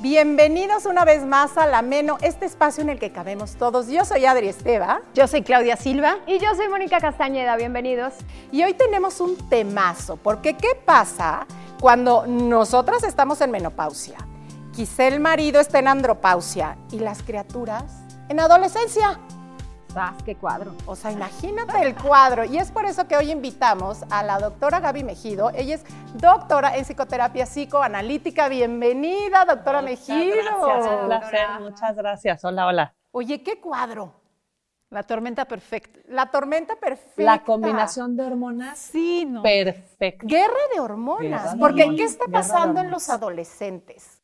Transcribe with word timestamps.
Bienvenidos 0.00 0.86
una 0.86 1.04
vez 1.04 1.26
más 1.26 1.58
al 1.58 1.74
Ameno, 1.74 2.18
este 2.22 2.46
espacio 2.46 2.84
en 2.84 2.88
el 2.88 3.00
que 3.00 3.10
cabemos 3.10 3.56
todos. 3.56 3.88
Yo 3.88 4.04
soy 4.04 4.26
Adri 4.26 4.46
Esteva. 4.46 5.02
Yo 5.12 5.26
soy 5.26 5.42
Claudia 5.42 5.76
Silva. 5.76 6.18
Y 6.24 6.38
yo 6.38 6.54
soy 6.54 6.68
Mónica 6.68 7.00
Castañeda, 7.00 7.56
bienvenidos. 7.56 8.14
Y 8.52 8.62
hoy 8.62 8.74
tenemos 8.74 9.20
un 9.20 9.36
temazo, 9.48 10.16
porque 10.16 10.54
¿qué 10.56 10.80
pasa 10.84 11.48
cuando 11.80 12.28
nosotras 12.28 13.02
estamos 13.02 13.40
en 13.40 13.50
menopausia? 13.50 14.18
Quizá 14.72 15.08
el 15.08 15.18
marido 15.18 15.58
está 15.58 15.80
en 15.80 15.88
andropausia 15.88 16.78
y 16.92 17.00
las 17.00 17.24
criaturas 17.24 17.82
en 18.28 18.38
adolescencia. 18.38 19.18
¡Sas, 19.92 20.22
qué 20.24 20.36
cuadro! 20.36 20.74
O 20.86 20.94
sea, 20.94 21.10
imagínate 21.12 21.80
el 21.82 21.94
cuadro. 22.02 22.44
Y 22.44 22.58
es 22.58 22.70
por 22.70 22.84
eso 22.84 23.08
que 23.08 23.16
hoy 23.16 23.30
invitamos 23.30 24.04
a 24.10 24.22
la 24.22 24.38
doctora 24.38 24.80
Gaby 24.80 25.02
Mejido. 25.02 25.50
Ella 25.54 25.76
es 25.76 25.84
doctora 26.14 26.76
en 26.76 26.84
psicoterapia 26.84 27.46
psicoanalítica. 27.46 28.48
Bienvenida, 28.48 29.44
doctora 29.46 29.80
muchas 29.82 30.06
Mejido. 30.08 30.36
Gracias, 30.36 31.00
un 31.00 31.06
placer, 31.06 31.48
muchas 31.60 31.96
gracias. 31.96 32.44
Hola, 32.44 32.66
hola. 32.66 32.94
Oye, 33.12 33.42
¿qué 33.42 33.60
cuadro? 33.60 34.12
La 34.90 35.02
tormenta 35.02 35.44
perfecta. 35.46 36.00
La 36.08 36.30
tormenta 36.30 36.76
perfecta. 36.76 37.22
La 37.22 37.42
combinación 37.42 38.16
de 38.16 38.24
hormonas 38.24 38.78
Sí, 38.78 39.26
no. 39.26 39.42
perfecta. 39.42 40.26
Guerra 40.26 40.54
de 40.74 40.80
hormonas. 40.80 41.42
Guerra 41.42 41.52
de 41.54 41.58
porque, 41.58 41.82
hormonas. 41.82 41.98
¿qué 41.98 42.04
está 42.04 42.24
pasando 42.30 42.80
en 42.80 42.90
los 42.90 43.08
adolescentes? 43.10 44.17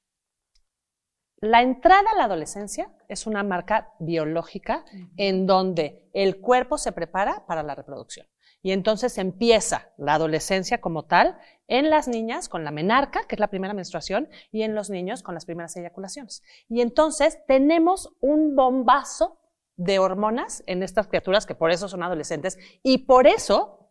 La 1.45 1.61
entrada 1.61 2.11
a 2.11 2.17
la 2.17 2.25
adolescencia 2.25 2.91
es 3.07 3.27
una 3.27 3.43
marca 3.43 3.93
biológica 3.99 4.83
en 5.19 5.47
donde 5.47 6.09
el 6.15 6.41
cuerpo 6.41 6.79
se 6.79 6.91
prepara 6.91 7.45
para 7.47 7.63
la 7.63 7.75
reproducción. 7.75 8.27
Y 8.63 8.73
entonces 8.73 9.19
empieza 9.19 9.91
la 9.99 10.15
adolescencia 10.15 10.81
como 10.81 11.05
tal 11.05 11.37
en 11.69 11.91
las 11.91 12.09
niñas 12.09 12.49
con 12.49 12.65
la 12.65 12.71
menarca, 12.71 13.27
que 13.29 13.35
es 13.35 13.41
la 13.41 13.49
primera 13.49 13.75
menstruación, 13.75 14.31
y 14.53 14.63
en 14.63 14.75
los 14.75 14.89
niños 14.89 15.23
con 15.23 15.35
las 15.35 15.45
primeras 15.45 15.77
eyaculaciones. 15.77 16.43
Y 16.71 16.81
entonces 16.81 17.39
tenemos 17.47 18.15
un 18.21 18.57
bombazo 18.57 19.39
de 19.77 19.99
hormonas 19.99 20.63
en 20.67 20.83
estas 20.83 21.09
criaturas 21.09 21.45
que 21.45 21.55
por 21.55 21.71
eso 21.71 21.91
son 21.91 22.03
adolescentes 22.03 22.59
y 22.83 22.99
por 22.99 23.27
eso 23.27 23.85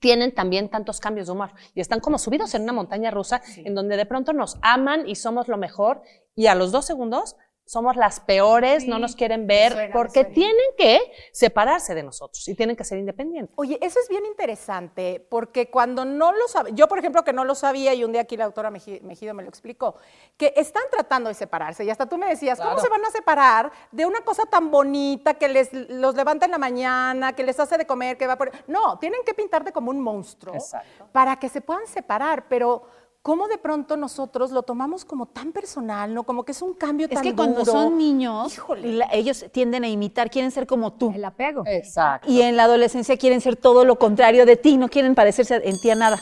tienen 0.00 0.34
también 0.34 0.68
tantos 0.68 1.00
cambios 1.00 1.26
de 1.26 1.32
humor 1.32 1.50
y 1.74 1.80
están 1.80 2.00
como 2.00 2.18
subidos 2.18 2.54
en 2.54 2.62
una 2.62 2.72
montaña 2.72 3.10
rusa 3.10 3.42
en 3.56 3.74
donde 3.74 3.96
de 3.96 4.06
pronto 4.06 4.32
nos 4.32 4.56
aman 4.62 5.08
y 5.08 5.16
somos 5.16 5.48
lo 5.48 5.58
mejor 5.58 6.02
y 6.38 6.46
a 6.46 6.54
los 6.54 6.70
dos 6.70 6.84
segundos 6.86 7.34
somos 7.66 7.96
las 7.96 8.20
peores, 8.20 8.86
no 8.86 8.98
nos 8.98 9.14
quieren 9.14 9.46
ver 9.46 9.72
suena, 9.72 9.92
porque 9.92 10.20
suena. 10.20 10.34
tienen 10.34 10.66
que 10.78 11.00
separarse 11.32 11.94
de 11.94 12.02
nosotros 12.02 12.48
y 12.48 12.54
tienen 12.54 12.76
que 12.76 12.82
ser 12.84 12.96
independientes. 12.98 13.52
Oye, 13.58 13.78
eso 13.82 13.98
es 14.00 14.08
bien 14.08 14.24
interesante, 14.24 15.26
porque 15.28 15.68
cuando 15.68 16.06
no 16.06 16.32
lo 16.32 16.48
sabe, 16.48 16.70
yo 16.72 16.88
por 16.88 16.98
ejemplo 16.98 17.24
que 17.24 17.34
no 17.34 17.44
lo 17.44 17.54
sabía 17.54 17.92
y 17.92 18.04
un 18.04 18.12
día 18.12 18.22
aquí 18.22 18.38
la 18.38 18.46
doctora 18.46 18.70
Meji- 18.70 19.02
Mejido 19.02 19.34
me 19.34 19.42
lo 19.42 19.50
explicó, 19.50 19.96
que 20.38 20.54
están 20.56 20.84
tratando 20.90 21.28
de 21.28 21.34
separarse 21.34 21.84
y 21.84 21.90
hasta 21.90 22.06
tú 22.06 22.16
me 22.16 22.26
decías, 22.28 22.58
¿cómo 22.58 22.78
se 22.78 22.88
van 22.88 23.04
a 23.04 23.10
separar 23.10 23.70
de 23.92 24.06
una 24.06 24.22
cosa 24.22 24.44
tan 24.46 24.70
bonita 24.70 25.34
que 25.34 25.48
les 25.48 25.70
los 25.72 26.14
levanta 26.14 26.46
en 26.46 26.52
la 26.52 26.58
mañana, 26.58 27.34
que 27.34 27.42
les 27.42 27.60
hace 27.60 27.76
de 27.76 27.86
comer, 27.86 28.16
que 28.16 28.26
va 28.26 28.36
por... 28.36 28.50
No, 28.66 28.98
tienen 28.98 29.20
que 29.26 29.34
pintarte 29.34 29.72
como 29.72 29.90
un 29.90 30.00
monstruo 30.00 30.54
Exacto. 30.54 31.08
para 31.12 31.36
que 31.38 31.50
se 31.50 31.60
puedan 31.60 31.86
separar, 31.86 32.46
pero... 32.48 32.84
¿Cómo 33.28 33.46
de 33.46 33.58
pronto 33.58 33.98
nosotros 33.98 34.52
lo 34.52 34.62
tomamos 34.62 35.04
como 35.04 35.26
tan 35.26 35.52
personal, 35.52 36.14
no? 36.14 36.22
Como 36.24 36.44
que 36.46 36.52
es 36.52 36.62
un 36.62 36.72
cambio 36.72 37.08
Es 37.08 37.12
tan 37.12 37.22
que 37.22 37.36
cuando 37.36 37.60
duro. 37.60 37.72
son 37.72 37.98
niños, 37.98 38.54
Híjole. 38.54 38.90
la- 38.94 39.08
ellos 39.12 39.44
tienden 39.52 39.84
a 39.84 39.88
imitar, 39.88 40.30
quieren 40.30 40.50
ser 40.50 40.66
como 40.66 40.94
tú. 40.94 41.12
El 41.14 41.22
apego. 41.26 41.62
Exacto. 41.66 42.26
Y 42.26 42.40
en 42.40 42.56
la 42.56 42.64
adolescencia 42.64 43.18
quieren 43.18 43.42
ser 43.42 43.56
todo 43.56 43.84
lo 43.84 43.98
contrario 43.98 44.46
de 44.46 44.56
ti, 44.56 44.78
no 44.78 44.88
quieren 44.88 45.14
parecerse 45.14 45.56
en 45.62 45.78
ti 45.78 45.90
a 45.90 45.94
nada. 45.94 46.18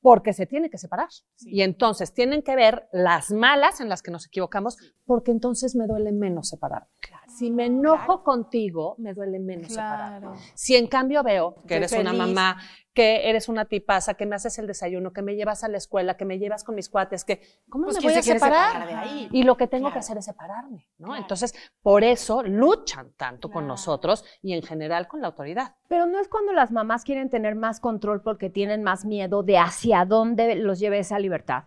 porque 0.00 0.34
se 0.34 0.44
tienen 0.46 0.68
que 0.70 0.76
separar. 0.76 1.08
Y 1.40 1.62
entonces 1.62 2.12
tienen 2.12 2.42
que 2.42 2.54
ver 2.54 2.88
las 2.92 3.30
malas 3.30 3.80
en 3.80 3.88
las 3.88 4.02
que 4.02 4.10
nos 4.10 4.26
equivocamos, 4.26 4.76
porque 5.06 5.30
entonces 5.30 5.74
me 5.74 5.86
duele 5.86 6.12
menos 6.12 6.50
separarme. 6.50 6.88
Si 7.36 7.50
me 7.50 7.66
enojo 7.66 8.22
contigo, 8.22 8.94
me 8.98 9.12
duele 9.14 9.38
menos 9.38 9.68
separarme. 9.68 10.36
Si 10.54 10.76
en 10.76 10.86
cambio 10.86 11.22
veo 11.22 11.56
que 11.66 11.76
eres 11.76 11.92
una 11.92 12.12
mamá, 12.12 12.56
que 12.92 13.28
eres 13.28 13.48
una 13.48 13.64
tipaza, 13.64 14.14
que 14.14 14.24
me 14.24 14.36
haces 14.36 14.56
el 14.60 14.68
desayuno, 14.68 15.12
que 15.12 15.20
me 15.20 15.34
llevas 15.34 15.64
a 15.64 15.68
la 15.68 15.78
escuela, 15.78 16.16
que 16.16 16.24
me 16.24 16.38
llevas 16.38 16.62
con 16.62 16.76
mis 16.76 16.88
cuates, 16.88 17.24
que 17.24 17.40
¿cómo 17.68 17.86
Pues, 17.86 17.96
me 17.96 18.00
¿quién 18.02 18.12
voy 18.12 18.18
a 18.20 18.22
separar? 18.22 18.66
separar 18.72 18.88
de 18.88 18.94
ahí? 18.94 19.28
Y 19.32 19.42
lo 19.42 19.56
que 19.56 19.66
tengo 19.66 19.86
Claro. 19.86 19.94
que 19.94 19.98
hacer 19.98 20.16
es 20.18 20.24
separarme, 20.26 20.86
¿no? 20.98 21.16
Entonces, 21.16 21.54
por 21.82 22.04
eso 22.04 22.42
luchan 22.44 23.12
tanto 23.16 23.50
con 23.50 23.66
nosotros 23.66 24.24
y 24.42 24.52
en 24.52 24.62
general 24.62 25.08
con 25.08 25.20
la 25.20 25.26
autoridad. 25.28 25.74
Pero 25.88 26.06
no 26.06 26.20
es 26.20 26.28
cuando 26.28 26.52
las 26.52 26.70
mamás 26.70 27.02
quieren 27.04 27.30
tener 27.30 27.56
más 27.56 27.80
control 27.80 28.22
porque 28.22 28.48
tienen 28.48 28.84
más 28.84 29.04
miedo 29.04 29.42
de 29.42 29.58
hacia 29.58 30.04
dónde 30.04 30.54
los 30.54 30.78
lleve 30.78 31.00
esa 31.00 31.18
libertad. 31.18 31.64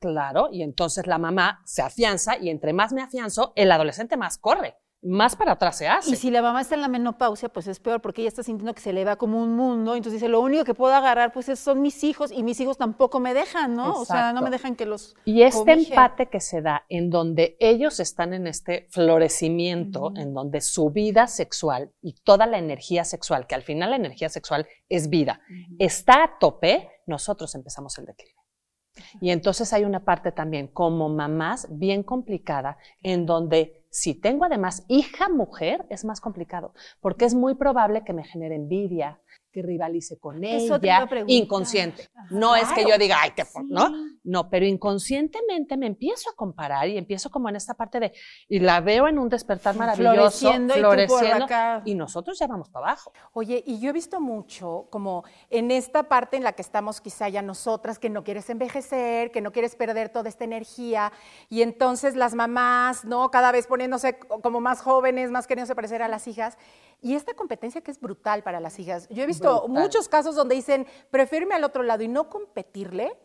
Claro, 0.00 0.48
y 0.52 0.62
entonces 0.62 1.06
la 1.06 1.18
mamá 1.18 1.60
se 1.64 1.82
afianza 1.82 2.36
y 2.38 2.50
entre 2.50 2.72
más 2.72 2.92
me 2.92 3.02
afianzo, 3.02 3.52
el 3.56 3.72
adolescente 3.72 4.16
más 4.16 4.38
corre, 4.38 4.76
más 5.02 5.36
para 5.36 5.52
atrás 5.52 5.78
se 5.78 5.86
hace. 5.88 6.10
Y 6.10 6.16
si 6.16 6.30
la 6.30 6.42
mamá 6.42 6.60
está 6.60 6.74
en 6.74 6.80
la 6.80 6.88
menopausia, 6.88 7.48
pues 7.48 7.68
es 7.68 7.78
peor 7.78 8.00
porque 8.00 8.20
ella 8.22 8.28
está 8.28 8.42
sintiendo 8.42 8.74
que 8.74 8.80
se 8.80 8.92
le 8.92 9.04
va 9.04 9.14
como 9.16 9.40
un 9.40 9.54
mundo. 9.54 9.94
Entonces 9.94 10.20
dice, 10.20 10.28
lo 10.28 10.40
único 10.40 10.64
que 10.64 10.74
puedo 10.74 10.92
agarrar 10.92 11.32
pues 11.32 11.48
es- 11.48 11.60
son 11.60 11.80
mis 11.82 12.02
hijos 12.02 12.32
y 12.32 12.42
mis 12.42 12.58
hijos 12.60 12.78
tampoco 12.78 13.20
me 13.20 13.32
dejan, 13.32 13.74
¿no? 13.76 13.92
O 14.00 14.04
sea, 14.04 14.32
no 14.32 14.42
me 14.42 14.50
dejan 14.50 14.74
que 14.74 14.86
los 14.86 15.14
Y 15.24 15.42
este 15.42 15.58
empate 15.90 16.26
que 16.26 16.40
se 16.40 16.62
da 16.62 16.84
en 16.88 17.10
donde 17.10 17.56
ellos 17.60 18.00
están 18.00 18.34
en 18.34 18.46
este 18.48 18.88
florecimiento, 18.90 20.12
en 20.16 20.32
donde 20.34 20.60
su 20.60 20.90
vida 20.90 21.26
sexual 21.28 21.92
y 22.02 22.14
toda 22.24 22.46
la 22.46 22.58
energía 22.58 23.04
sexual, 23.04 23.46
que 23.46 23.54
al 23.54 23.62
final 23.62 23.90
la 23.90 23.96
energía 23.96 24.28
sexual 24.28 24.66
es 24.88 25.08
vida, 25.08 25.40
está 25.78 26.24
a 26.24 26.38
tope, 26.40 26.88
nosotros 27.06 27.54
empezamos 27.54 27.96
el 27.98 28.06
declive. 28.06 28.37
Y 29.20 29.30
entonces 29.30 29.72
hay 29.72 29.84
una 29.84 30.04
parte 30.04 30.32
también 30.32 30.68
como 30.68 31.08
mamás 31.08 31.66
bien 31.70 32.02
complicada 32.02 32.78
en 33.02 33.26
donde 33.26 33.84
si 33.90 34.14
tengo 34.14 34.44
además 34.44 34.84
hija 34.88 35.28
mujer 35.28 35.86
es 35.88 36.04
más 36.04 36.20
complicado 36.20 36.74
porque 37.00 37.24
es 37.24 37.34
muy 37.34 37.54
probable 37.54 38.04
que 38.04 38.12
me 38.12 38.24
genere 38.24 38.54
envidia, 38.54 39.20
que 39.62 39.66
rivalice 39.66 40.18
con 40.18 40.42
Eso 40.44 40.78
te 40.80 40.86
iba 40.86 40.96
a 40.96 41.06
ella, 41.06 41.26
inconsciente. 41.26 42.08
No 42.30 42.54
es 42.56 42.68
que 42.72 42.84
yo 42.88 42.98
diga, 42.98 43.16
ay, 43.20 43.30
te 43.34 43.44
fo-", 43.44 43.62
¿no? 43.68 43.90
No, 44.24 44.50
pero 44.50 44.66
inconscientemente 44.66 45.76
me 45.76 45.86
empiezo 45.86 46.28
a 46.30 46.34
comparar 46.34 46.88
y 46.88 46.98
empiezo 46.98 47.30
como 47.30 47.48
en 47.48 47.56
esta 47.56 47.74
parte 47.74 47.98
de, 48.00 48.12
y 48.48 48.58
la 48.60 48.80
veo 48.80 49.08
en 49.08 49.18
un 49.18 49.28
despertar 49.28 49.74
maravilloso, 49.76 50.38
Floreciendo 50.50 50.74
y 50.74 50.78
floreciendo, 50.80 51.46
y 51.86 51.94
nosotros 51.94 52.38
ya 52.38 52.46
vamos 52.46 52.68
para 52.68 52.86
abajo. 52.88 53.12
Oye, 53.32 53.62
y 53.66 53.80
yo 53.80 53.90
he 53.90 53.92
visto 53.92 54.20
mucho 54.20 54.86
como 54.90 55.24
en 55.50 55.70
esta 55.70 56.04
parte 56.08 56.36
en 56.36 56.44
la 56.44 56.52
que 56.52 56.62
estamos 56.62 57.00
quizá 57.00 57.28
ya 57.28 57.40
nosotras, 57.42 57.98
que 57.98 58.10
no 58.10 58.22
quieres 58.24 58.50
envejecer, 58.50 59.30
que 59.30 59.40
no 59.40 59.52
quieres 59.52 59.74
perder 59.76 60.10
toda 60.10 60.28
esta 60.28 60.44
energía, 60.44 61.12
y 61.48 61.62
entonces 61.62 62.14
las 62.14 62.34
mamás, 62.34 63.04
¿no? 63.04 63.30
Cada 63.30 63.50
vez 63.52 63.66
poniéndose 63.66 64.18
co- 64.18 64.40
como 64.42 64.60
más 64.60 64.82
jóvenes, 64.82 65.30
más 65.30 65.46
queriéndose 65.46 65.74
parecer 65.74 66.02
a 66.02 66.08
las 66.08 66.26
hijas, 66.28 66.58
y 67.00 67.14
esta 67.14 67.34
competencia 67.34 67.80
que 67.80 67.90
es 67.90 68.00
brutal 68.00 68.42
para 68.42 68.60
las 68.60 68.78
hijas. 68.78 69.08
Yo 69.08 69.22
he 69.22 69.26
visto 69.26 69.62
Brutal. 69.62 69.82
muchos 69.82 70.08
casos 70.08 70.34
donde 70.34 70.54
dicen, 70.54 70.86
prefiero 71.10 71.44
irme 71.44 71.54
al 71.54 71.64
otro 71.64 71.82
lado 71.82 72.02
y 72.02 72.08
no 72.08 72.28
competirle 72.28 73.16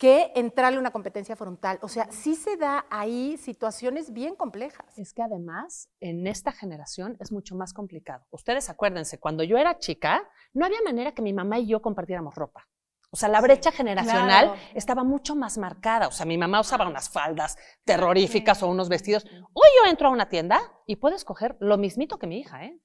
que 0.00 0.32
entrarle 0.34 0.78
a 0.78 0.80
una 0.80 0.92
competencia 0.92 1.36
frontal. 1.36 1.78
O 1.82 1.88
sea, 1.88 2.10
sí 2.10 2.34
se 2.34 2.56
da 2.56 2.86
ahí 2.88 3.36
situaciones 3.36 4.14
bien 4.14 4.34
complejas. 4.34 4.96
Es 4.96 5.12
que 5.12 5.22
además, 5.22 5.90
en 6.00 6.26
esta 6.26 6.52
generación 6.52 7.18
es 7.20 7.30
mucho 7.30 7.54
más 7.54 7.74
complicado. 7.74 8.24
Ustedes 8.30 8.70
acuérdense, 8.70 9.18
cuando 9.18 9.44
yo 9.44 9.58
era 9.58 9.78
chica, 9.78 10.26
no 10.54 10.64
había 10.64 10.80
manera 10.82 11.12
que 11.12 11.20
mi 11.20 11.34
mamá 11.34 11.58
y 11.58 11.66
yo 11.66 11.82
compartiéramos 11.82 12.34
ropa. 12.34 12.66
O 13.12 13.16
sea, 13.16 13.28
la 13.28 13.40
brecha 13.40 13.72
generacional 13.72 14.46
claro. 14.52 14.60
estaba 14.74 15.02
mucho 15.02 15.34
más 15.34 15.58
marcada. 15.58 16.06
O 16.06 16.12
sea, 16.12 16.26
mi 16.26 16.38
mamá 16.38 16.60
usaba 16.60 16.86
unas 16.88 17.08
faldas 17.10 17.56
terroríficas 17.84 18.62
o 18.62 18.68
unos 18.68 18.88
vestidos. 18.88 19.26
Hoy 19.52 19.68
yo 19.82 19.90
entro 19.90 20.06
a 20.06 20.10
una 20.12 20.28
tienda 20.28 20.60
y 20.86 20.94
puedo 20.96 21.16
escoger 21.16 21.56
lo 21.58 21.76
mismito 21.76 22.20
que 22.20 22.28
mi 22.28 22.38
hija, 22.38 22.64
¿eh? 22.66 22.78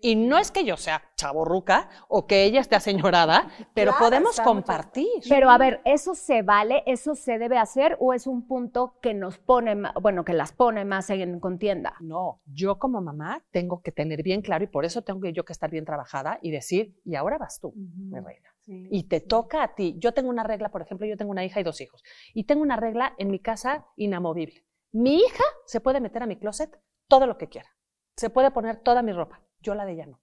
Y 0.00 0.14
no 0.14 0.38
es 0.38 0.52
que 0.52 0.64
yo 0.64 0.76
sea 0.76 1.02
chaborruca 1.16 1.88
o 2.08 2.28
que 2.28 2.44
ella 2.44 2.60
esté 2.60 2.76
aseñorada, 2.76 3.48
pero 3.74 3.90
Claro, 3.90 4.04
podemos 4.06 4.38
mucho- 4.38 4.44
compartir. 4.44 5.08
Pero 5.28 5.50
a 5.50 5.58
ver, 5.58 5.80
¿eso 5.84 6.14
se 6.14 6.42
vale? 6.42 6.84
¿Eso 6.86 7.16
se 7.16 7.38
debe 7.38 7.58
hacer? 7.58 7.96
¿O 7.98 8.12
es 8.14 8.28
un 8.28 8.46
punto 8.46 8.98
que 9.02 9.14
nos 9.14 9.38
pone, 9.38 9.74
bueno, 10.00 10.24
que 10.24 10.32
las 10.32 10.52
pone 10.52 10.84
más 10.84 11.10
en 11.10 11.40
contienda? 11.40 11.94
No, 11.98 12.40
yo 12.46 12.78
como 12.78 13.00
mamá 13.00 13.42
tengo 13.50 13.82
que 13.82 13.90
tener 13.90 14.22
bien 14.22 14.42
claro 14.42 14.62
y 14.62 14.68
por 14.68 14.84
eso 14.84 15.02
tengo 15.02 15.26
yo 15.28 15.44
que 15.44 15.52
estar 15.52 15.70
bien 15.70 15.84
trabajada 15.84 16.38
y 16.40 16.52
decir, 16.52 17.00
y 17.04 17.16
ahora 17.16 17.36
vas 17.38 17.58
tú, 17.58 17.72
mi 17.74 18.20
reina. 18.20 18.48
Y 18.66 19.08
te 19.08 19.20
toca 19.20 19.62
a 19.62 19.74
ti. 19.74 19.96
Yo 19.98 20.12
tengo 20.12 20.30
una 20.30 20.44
regla, 20.44 20.70
por 20.70 20.82
ejemplo, 20.82 21.06
yo 21.06 21.16
tengo 21.16 21.30
una 21.30 21.44
hija 21.44 21.60
y 21.60 21.64
dos 21.64 21.80
hijos. 21.80 22.02
Y 22.32 22.44
tengo 22.44 22.62
una 22.62 22.76
regla 22.76 23.14
en 23.18 23.30
mi 23.30 23.40
casa 23.40 23.86
inamovible. 23.96 24.64
Mi 24.92 25.16
hija 25.16 25.44
se 25.66 25.80
puede 25.80 26.00
meter 26.00 26.22
a 26.22 26.26
mi 26.26 26.38
closet 26.38 26.80
todo 27.08 27.26
lo 27.26 27.38
que 27.38 27.48
quiera. 27.48 27.68
Se 28.16 28.30
puede 28.30 28.50
poner 28.50 28.80
toda 28.80 29.02
mi 29.02 29.12
ropa. 29.12 29.42
Yo 29.60 29.74
la 29.74 29.84
de 29.84 29.92
ella 29.92 30.06
no. 30.06 30.20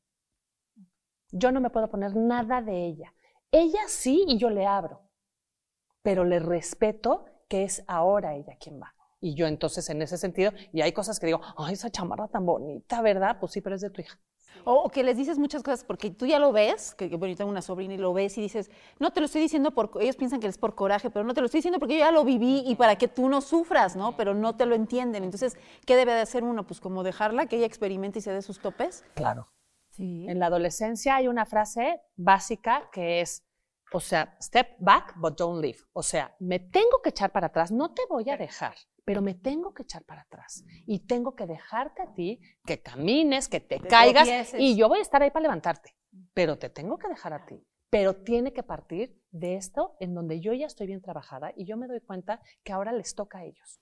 Yo 1.32 1.52
no 1.52 1.62
me 1.62 1.70
puedo 1.70 1.90
poner 1.90 2.16
nada 2.16 2.62
de 2.62 2.86
ella. 2.86 3.14
Ella 3.52 3.82
sí 3.88 4.26
y 4.28 4.38
yo 4.38 4.50
le 4.50 4.66
abro. 4.66 5.02
Pero 6.02 6.24
le 6.24 6.40
respeto 6.40 7.26
que 7.48 7.64
es 7.64 7.84
ahora 7.88 8.36
ella 8.36 8.58
quien 8.60 8.80
va. 8.80 8.94
Y 9.20 9.36
yo 9.36 9.48
entonces 9.48 9.90
en 9.90 10.02
ese 10.02 10.18
sentido, 10.18 10.52
y 10.72 10.82
hay 10.82 10.94
cosas 10.94 11.20
que 11.20 11.26
digo, 11.26 11.42
ay, 11.58 11.74
esa 11.74 11.90
chamarra 11.90 12.30
tan 12.30 12.46
bonita, 12.46 13.02
¿verdad? 13.02 13.38
Pues 13.40 13.52
sí, 13.52 13.62
pero 13.62 13.76
es 13.76 13.82
de 13.82 13.90
tu 13.90 14.02
hija. 14.02 14.18
O, 14.66 14.74
o 14.74 14.90
que 14.90 15.04
les 15.04 15.18
dices 15.18 15.38
muchas 15.38 15.64
cosas 15.64 15.84
porque 15.84 16.10
tú 16.12 16.26
ya 16.26 16.40
lo 16.40 16.52
ves, 16.52 16.94
que, 16.96 17.10
que, 17.10 17.16
bueno, 17.16 17.32
yo 17.34 17.38
tengo 17.38 17.50
una 17.50 17.62
sobrina 17.62 17.94
y 17.94 17.98
lo 17.98 18.14
ves 18.14 18.38
y 18.38 18.42
dices, 18.42 18.70
no 19.00 19.12
te 19.12 19.20
lo 19.20 19.26
estoy 19.26 19.42
diciendo 19.42 19.72
por, 19.72 19.92
ellos 20.02 20.16
piensan 20.16 20.40
que 20.40 20.48
es 20.48 20.58
por 20.58 20.76
coraje, 20.76 21.10
pero 21.10 21.26
no 21.26 21.34
te 21.34 21.42
lo 21.42 21.46
estoy 21.46 21.60
diciendo 21.60 21.80
porque 21.80 21.96
yo 21.96 22.00
ya 22.00 22.12
lo 22.12 22.24
viví 22.24 22.64
y 22.66 22.76
para 22.76 22.98
que 22.98 23.08
tú 23.08 23.30
no 23.30 23.42
sufras, 23.42 23.96
¿no? 23.96 24.16
Pero 24.18 24.34
no 24.34 24.56
te 24.56 24.66
lo 24.66 24.76
entienden. 24.76 25.24
Entonces, 25.24 25.58
¿qué 25.86 25.96
debe 25.96 26.14
de 26.14 26.22
hacer 26.22 26.44
uno? 26.44 26.66
Pues 26.66 26.80
como 26.80 27.04
dejarla, 27.04 27.46
que 27.46 27.58
ella 27.58 27.66
experimente 27.66 28.20
y 28.20 28.22
se 28.22 28.32
dé 28.32 28.42
sus 28.42 28.60
topes. 28.60 29.04
Claro. 29.16 29.48
Sí. 29.90 30.28
En 30.30 30.40
la 30.40 30.48
adolescencia 30.48 31.16
hay 31.16 31.28
una 31.28 31.46
frase 31.46 32.02
básica 32.16 32.90
que 32.92 33.22
es, 33.22 33.44
o 33.92 34.00
sea, 34.00 34.38
step 34.42 34.78
back, 34.80 35.16
but 35.18 35.38
don't 35.38 35.62
leave. 35.62 35.80
O 35.94 36.04
sea, 36.04 36.36
me 36.40 36.60
tengo 36.60 37.02
que 37.04 37.10
echar 37.10 37.32
para 37.32 37.48
atrás, 37.48 37.72
no 37.72 37.94
te 37.94 38.04
voy 38.10 38.30
a 38.30 38.38
dejar, 38.38 38.76
pero 39.10 39.24
me 39.24 39.34
tengo 39.34 39.74
que 39.74 39.82
echar 39.82 40.04
para 40.04 40.22
atrás. 40.22 40.64
Y 40.86 41.00
tengo 41.08 41.36
que 41.36 41.48
dejarte 41.48 42.04
a 42.04 42.14
ti 42.14 42.40
que 42.64 42.84
camines, 42.84 43.50
que 43.50 43.60
te, 43.60 43.80
caigas, 43.80 44.28
tropieces. 44.28 44.62
y 44.62 44.76
yo 44.76 44.88
voy 44.88 45.00
a 45.00 45.02
estar 45.02 45.24
ahí 45.24 45.32
para 45.32 45.42
levantarte, 45.42 45.96
pero 46.36 46.60
te 46.60 46.70
tengo 46.70 47.00
que 47.00 47.08
dejar 47.08 47.34
a 47.34 47.44
ti. 47.48 47.66
Pero 47.90 48.18
tiene 48.18 48.54
que 48.54 48.62
partir 48.62 49.20
de 49.32 49.56
esto 49.56 49.96
en 50.00 50.14
donde 50.14 50.42
yo 50.42 50.54
ya 50.54 50.68
estoy 50.68 50.86
bien 50.86 51.02
trabajada 51.02 51.54
y 51.56 51.66
yo 51.66 51.76
me 51.76 51.88
doy 51.88 52.02
cuenta 52.02 52.40
que 52.64 52.72
ahora 52.72 52.92
les 52.92 53.16
toca 53.16 53.40
a 53.40 53.46
ellos. 53.46 53.82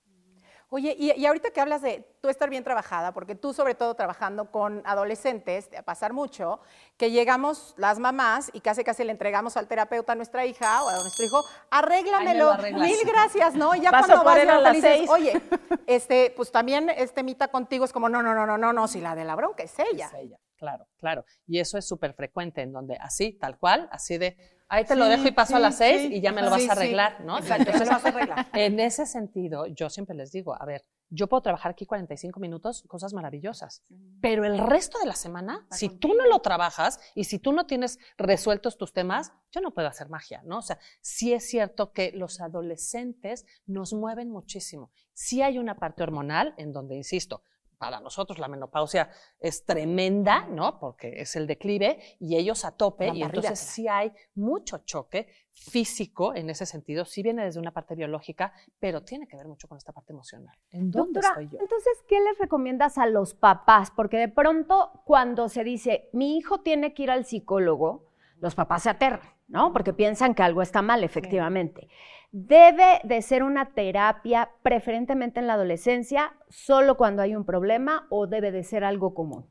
Oye, 0.70 0.96
y, 1.00 1.14
y 1.14 1.26
ahorita 1.26 1.52
que 1.52 1.62
hablas 1.62 1.82
de 1.82 2.06
tú 2.20 2.28
estar 2.28 2.50
bien 2.50 2.64
trabajada, 2.64 3.14
porque 3.14 3.36
tú 3.36 3.54
sobre 3.54 3.74
todo 3.74 3.94
trabajando 3.96 4.52
con 4.52 4.82
adolescentes, 4.86 5.70
te 5.70 5.78
va 5.78 5.82
a 5.82 5.86
pasar 5.86 6.12
mucho, 6.12 6.60
que 6.98 7.10
llegamos 7.10 7.74
las 7.78 8.00
mamás 8.00 8.50
y 8.54 8.60
casi 8.60 8.84
casi 8.84 9.06
le 9.06 9.12
entregamos 9.14 9.56
al 9.56 9.68
terapeuta 9.70 10.12
a 10.12 10.16
nuestra 10.16 10.46
hija 10.46 10.84
o 10.84 10.90
a 10.90 10.94
nuestro 10.96 11.26
hijo, 11.26 11.42
arréglamelo, 11.72 12.52
Ay, 12.52 12.74
mil 12.74 12.98
gracias, 13.06 13.56
¿no? 13.56 13.76
Y 13.76 13.82
ya 13.82 13.92
Paso 13.92 14.08
cuando 14.08 14.24
vas 14.26 14.40
a 14.40 14.60
las 14.60 14.74
dices, 14.74 14.98
seis. 14.98 15.10
oye, 15.10 15.42
este, 15.88 16.34
pues 16.36 16.52
también 16.52 16.90
este 16.90 17.24
mita 17.24 17.48
contigo 17.48 17.86
es 17.86 17.94
como, 17.94 18.10
no, 18.10 18.22
no, 18.22 18.34
no, 18.36 18.46
no, 18.46 18.58
no, 18.58 18.74
no, 18.74 18.88
si 18.90 19.00
la 19.00 19.16
de 19.16 19.24
la 19.24 19.36
bronca 19.36 19.64
es 19.64 19.74
ella. 19.80 20.08
Es 20.08 20.14
ella, 20.16 20.38
claro, 20.58 20.86
claro. 20.98 21.24
Y 21.48 21.60
eso 21.60 21.78
es 21.78 21.88
súper 21.88 22.14
frecuente, 22.14 22.62
en 22.62 22.74
donde 22.74 22.98
así, 22.98 23.32
tal 23.32 23.58
cual, 23.58 23.88
así 23.90 24.18
de, 24.18 24.36
ahí 24.70 24.86
te 24.86 24.96
lo 24.96 25.06
dejo 25.06 25.28
y 25.28 25.32
paso 25.32 25.56
a 25.56 25.60
las 25.60 25.78
seis 25.78 26.02
sí. 26.02 26.16
y 26.16 26.22
ya 26.22 26.32
me 26.32 26.42
lo 26.42 26.50
vas 26.50 26.68
a 26.68 26.74
arreglar, 26.74 27.22
¿no? 27.22 27.38
Exacto, 27.38 27.72
lo 27.72 27.86
vas 27.86 28.06
a 28.06 28.10
arreglar. 28.10 28.48
En 28.54 28.80
ese 28.80 29.06
sentido, 29.06 29.68
yo 29.68 29.90
siempre 29.90 30.16
les 30.16 30.32
digo, 30.32 30.60
a 30.60 30.66
ver, 30.66 30.86
yo 31.10 31.28
puedo 31.28 31.42
trabajar 31.42 31.72
aquí 31.72 31.86
45 31.86 32.40
minutos, 32.40 32.84
cosas 32.88 33.14
maravillosas, 33.14 33.84
pero 34.22 34.44
el 34.44 34.58
resto 34.58 35.00
de 35.00 35.06
la 35.06 35.16
semana, 35.16 35.66
si 35.72 35.90
tú 35.90 36.14
no 36.14 36.26
lo 36.26 36.40
trabajas 36.40 37.00
y 37.16 37.24
si 37.24 37.40
tú 37.40 37.54
no 37.54 37.66
tienes 37.66 37.98
resueltos 38.18 38.78
tus 38.78 38.92
temas, 38.92 39.32
yo 39.52 39.62
no 39.62 39.74
puedo 39.74 39.88
hacer 39.88 40.10
magia, 40.10 40.42
¿no? 40.44 40.58
O 40.58 40.62
sea, 40.62 40.80
sí 41.02 41.34
es 41.34 41.48
cierto 41.48 41.94
que 41.94 42.12
los 42.12 42.42
adolescentes 42.42 43.46
nos 43.66 43.94
mueven 43.94 44.30
muchísimo. 44.30 44.92
Sí 45.14 45.42
hay 45.42 45.60
una 45.60 45.78
parte 45.78 46.04
hormonal 46.04 46.54
en 46.58 46.74
donde, 46.74 46.96
insisto, 46.96 47.42
para 47.78 48.00
nosotros 48.00 48.40
la 48.40 48.48
menopausia 48.48 49.10
es 49.40 49.66
tremenda, 49.66 50.48
¿no? 50.48 50.80
Porque 50.80 51.22
es 51.22 51.36
el 51.36 51.48
declive 51.48 52.00
y 52.20 52.36
ellos 52.36 52.66
a 52.66 52.72
tope 52.72 53.10
y 53.14 53.24
entonces 53.24 53.60
sí 53.60 53.88
hay 53.88 54.12
mucho 54.36 54.80
choque 54.80 55.28
físico 55.52 56.36
en 56.36 56.50
ese 56.50 56.66
sentido, 56.66 57.06
sí 57.06 57.24
viene 57.24 57.44
desde 57.44 57.60
una 57.60 57.72
parte 57.72 57.96
biológica, 57.96 58.54
pero 58.80 59.04
tiene 59.04 59.28
que 59.28 59.36
ver 59.36 59.48
mucho 59.48 59.68
con 59.68 59.78
esta 59.78 59.92
parte 59.92 60.14
emocional. 60.14 60.56
¿En 60.72 60.92
dónde 60.92 61.20
Doctora, 61.20 61.30
estoy 61.30 61.50
yo? 61.50 61.60
entonces, 61.62 61.94
¿qué 62.08 62.20
les 62.22 62.38
recomiendas 62.38 62.98
a 62.98 63.08
los 63.08 63.34
papás? 63.34 63.92
Porque 63.92 64.18
de 64.18 64.30
pronto, 64.30 65.02
cuando 65.06 65.50
se 65.50 65.64
dice, 65.64 66.10
mi 66.14 66.38
hijo 66.38 66.62
tiene 66.62 66.94
que 66.94 67.04
ir 67.04 67.12
al 67.12 67.26
psicólogo, 67.26 68.08
los 68.40 68.54
papás 68.54 68.84
se 68.84 68.90
aterran, 68.90 69.30
¿no? 69.48 69.74
Porque 69.74 69.94
piensan 69.94 70.36
que 70.36 70.44
algo 70.44 70.62
está 70.62 70.82
mal, 70.82 71.04
efectivamente. 71.04 71.88
¿Debe 72.32 73.00
de 73.06 73.22
ser 73.22 73.42
una 73.42 73.74
terapia 73.74 74.52
preferentemente 74.62 75.40
en 75.40 75.48
la 75.48 75.54
adolescencia, 75.54 76.34
solo 76.50 76.98
cuando 76.98 77.22
hay 77.22 77.36
un 77.36 77.46
problema, 77.46 78.06
o 78.10 78.28
debe 78.28 78.52
de 78.52 78.64
ser 78.64 78.84
algo 78.84 79.14
común? 79.14 79.50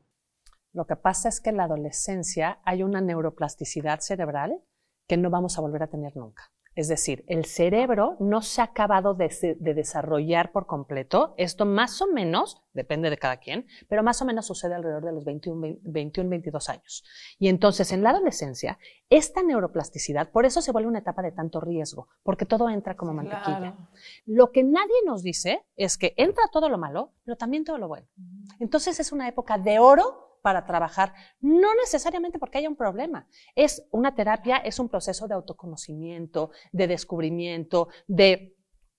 Lo 0.73 0.85
que 0.85 0.95
pasa 0.95 1.27
es 1.27 1.41
que 1.41 1.49
en 1.49 1.57
la 1.57 1.63
adolescencia 1.63 2.59
hay 2.63 2.83
una 2.83 3.01
neuroplasticidad 3.01 3.99
cerebral 3.99 4.61
que 5.07 5.17
no 5.17 5.31
vamos 5.31 5.57
a 5.57 5.61
volver 5.61 5.81
a 5.81 5.87
tener 5.87 6.15
nunca. 6.15 6.51
Es 6.77 6.87
decir, 6.87 7.25
el 7.27 7.45
cerebro 7.45 8.17
no 8.19 8.43
se 8.43 8.61
ha 8.61 8.65
acabado 8.65 9.15
de, 9.15 9.57
desarrollar 9.59 10.51
por 10.51 10.67
completo. 10.67 11.33
Esto 11.35 11.65
más 11.65 12.03
o 12.03 12.07
menos, 12.07 12.61
depende 12.73 13.09
de 13.09 13.17
cada 13.17 13.37
quien, 13.37 13.65
pero 13.89 14.03
más 14.03 14.21
o 14.21 14.25
menos 14.25 14.45
sucede 14.45 14.75
alrededor 14.75 15.03
de 15.03 15.11
los 15.11 15.25
21, 15.25 15.59
20 15.59 15.81
21, 15.83 16.29
22 16.29 16.69
años. 16.69 17.03
Y 17.39 17.47
entonces 17.47 17.91
en 17.91 18.03
la 18.03 18.11
adolescencia, 18.11 18.77
esta 19.09 19.41
neuroplasticidad, 19.41 20.29
por 20.29 20.45
eso 20.45 20.61
se 20.61 20.71
vuelve 20.71 20.87
una 20.87 20.99
etapa 20.99 21.23
de 21.23 21.31
tanto 21.31 21.59
riesgo, 21.61 22.09
porque 22.21 22.45
todo 22.45 22.69
entra 22.69 22.95
como 22.95 23.11
mantequilla. 23.11 23.75
Lo 24.27 24.51
que 24.51 24.63
nadie 24.63 25.01
nos 25.03 25.23
dice 25.23 25.65
es 25.77 25.97
que 25.97 26.13
entra 26.15 26.43
todo 26.51 26.69
lo 26.69 26.77
malo, 26.77 27.13
pero 27.25 27.37
también 27.37 27.63
todo 27.63 27.79
lo 27.79 27.87
bueno. 27.87 28.05
Entonces 28.59 28.99
es 28.99 29.11
una 29.11 29.27
época 29.27 29.57
de 29.57 29.79
oro 29.79 30.26
para 30.47 30.65
trabajar, 30.65 31.13
no 31.41 31.75
necesariamente 31.75 32.39
porque 32.39 32.59
haya 32.59 32.69
un 32.69 32.77
problema. 32.77 33.27
Es 33.53 33.85
una 33.91 34.15
terapia, 34.15 34.55
es 34.55 34.79
un 34.79 34.87
proceso 34.87 35.27
de 35.27 35.33
autoconocimiento, 35.33 36.51
de 36.71 36.87
descubrimiento, 36.87 37.89
de 38.07 38.55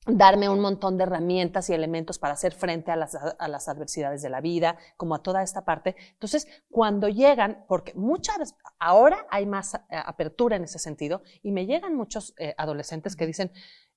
darme 0.06 0.50
un 0.50 0.60
montón 0.60 0.98
de 0.98 1.04
herramientas 1.04 1.70
y 1.70 1.72
elementos 1.72 2.18
para 2.18 2.34
hacer 2.34 2.52
frente 2.52 2.90
a 2.90 2.96
las, 2.96 3.14
a 3.14 3.48
las 3.48 3.66
adversidades 3.66 4.20
de 4.20 4.28
la 4.28 4.42
vida, 4.42 4.76
como 4.98 5.14
a 5.14 5.22
toda 5.22 5.42
esta 5.42 5.64
parte. 5.64 5.96
Entonces, 6.12 6.46
cuando 6.68 7.08
llegan, 7.08 7.64
porque 7.66 7.94
muchas 7.94 8.54
ahora 8.78 9.26
hay 9.30 9.46
más 9.46 9.72
apertura 9.88 10.56
en 10.56 10.64
ese 10.64 10.78
sentido, 10.78 11.22
y 11.42 11.52
me 11.52 11.64
llegan 11.64 11.94
muchos 11.94 12.34
eh, 12.36 12.54
adolescentes 12.58 13.16
que 13.16 13.26
dicen, 13.26 13.52